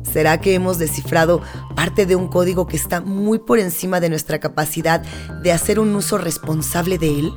¿Será 0.03 0.41
que 0.41 0.55
hemos 0.55 0.79
descifrado 0.79 1.43
parte 1.75 2.07
de 2.07 2.15
un 2.15 2.29
código 2.29 2.67
que 2.67 2.77
está 2.77 3.01
muy 3.01 3.39
por 3.39 3.59
encima 3.59 4.01
de 4.01 4.11
nuestra 4.11 4.39
capacidad 4.39 5.03
de 5.43 5.53
hacer 5.53 5.81
un 5.81 5.95
uso 5.97 6.19
responsable 6.19 6.99
de 6.99 7.19
él? 7.19 7.33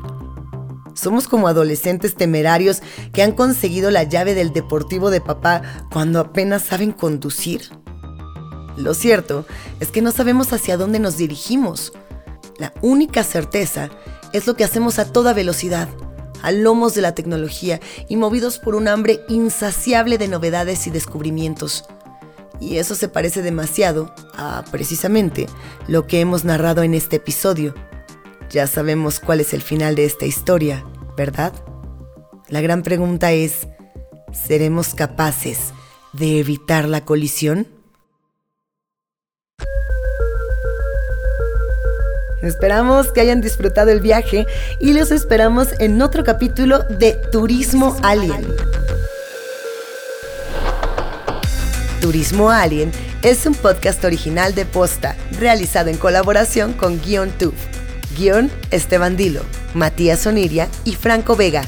Somos 0.94 1.28
como 1.28 1.48
adolescentes 1.48 2.16
temerarios 2.16 2.82
que 3.14 3.22
han 3.22 3.32
conseguido 3.32 3.92
la 3.92 4.04
llave 4.04 4.34
del 4.34 4.52
deportivo 4.52 5.12
de 5.12 5.22
papá 5.22 5.62
cuando 5.92 6.20
apenas 6.20 6.64
saben 6.64 6.92
conducir. 6.92 7.70
Lo 8.78 8.94
cierto 8.94 9.46
es 9.80 9.90
que 9.90 10.02
no 10.02 10.12
sabemos 10.12 10.54
hacia 10.54 10.78
dónde 10.78 11.00
nos 11.00 11.18
dirigimos. 11.18 11.92
La 12.60 12.74
única 12.82 13.24
certeza 13.24 13.90
es 14.34 14.46
lo 14.46 14.56
que 14.56 14.64
hacemos 14.64 15.00
a 15.00 15.12
toda 15.12 15.34
velocidad, 15.34 15.90
a 16.44 16.52
lomos 16.52 16.94
de 16.94 17.02
la 17.02 17.16
tecnología 17.16 17.80
y 18.08 18.18
movidos 18.18 18.60
por 18.60 18.76
un 18.76 18.88
hambre 18.88 19.22
insaciable 19.30 20.20
de 20.20 20.28
novedades 20.28 20.86
y 20.86 20.92
descubrimientos. 20.92 21.86
Y 22.60 22.78
eso 22.78 22.94
se 22.94 23.08
parece 23.10 23.42
demasiado 23.42 24.14
a, 24.36 24.64
precisamente, 24.72 25.48
lo 25.88 26.06
que 26.06 26.20
hemos 26.20 26.46
narrado 26.46 26.84
en 26.84 26.94
este 26.94 27.18
episodio. 27.18 27.74
Ya 28.52 28.68
sabemos 28.68 29.20
cuál 29.20 29.42
es 29.42 29.54
el 29.54 29.62
final 29.62 29.96
de 29.96 30.06
esta 30.06 30.26
historia, 30.26 30.86
¿verdad? 31.16 31.54
La 32.48 32.62
gran 32.62 32.84
pregunta 32.84 33.32
es, 33.32 33.68
¿seremos 34.32 34.94
capaces 34.94 35.74
de 36.14 36.40
evitar 36.40 36.88
la 36.88 37.06
colisión? 37.06 37.77
Esperamos 42.42 43.12
que 43.12 43.22
hayan 43.22 43.42
disfrutado 43.42 43.90
el 43.90 44.00
viaje 44.00 44.46
y 44.80 44.94
los 44.94 45.12
esperamos 45.12 45.70
en 45.80 46.02
otro 46.02 46.24
capítulo 46.24 46.84
de 46.84 47.14
Turismo 47.32 47.98
Alien. 48.04 48.46
Turismo 52.00 52.52
Alien 52.52 52.92
es 53.24 53.46
un 53.48 53.56
podcast 53.56 54.04
original 54.06 54.54
de 54.54 54.66
Posta, 54.66 55.16
realizado 55.40 55.90
en 55.90 55.98
colaboración 55.98 56.74
con 56.74 57.02
Guion 57.02 57.32
Tuf. 57.32 57.56
Guión 58.16 58.52
Esteban 58.72 59.18
Dilo, 59.18 59.42
Matías 59.74 60.26
Oniria 60.28 60.68
y 60.86 60.96
Franco 60.96 61.36
Vega. 61.36 61.64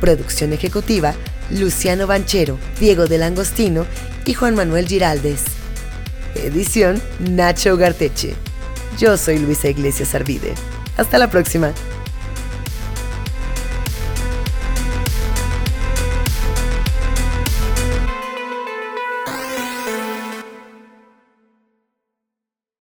Producción 0.00 0.52
ejecutiva 0.52 1.14
Luciano 1.50 2.06
Banchero, 2.06 2.58
Diego 2.78 3.06
del 3.06 3.22
Angostino 3.22 3.86
y 4.26 4.34
Juan 4.34 4.54
Manuel 4.54 4.86
Giraldes. 4.86 5.44
Edición 6.34 7.00
Nacho 7.18 7.76
Garteche. 7.76 8.49
Yo 8.98 9.16
soy 9.16 9.38
Luisa 9.38 9.68
Iglesias 9.68 10.14
Arvide. 10.14 10.54
Hasta 10.96 11.18
la 11.18 11.30
próxima. 11.30 11.72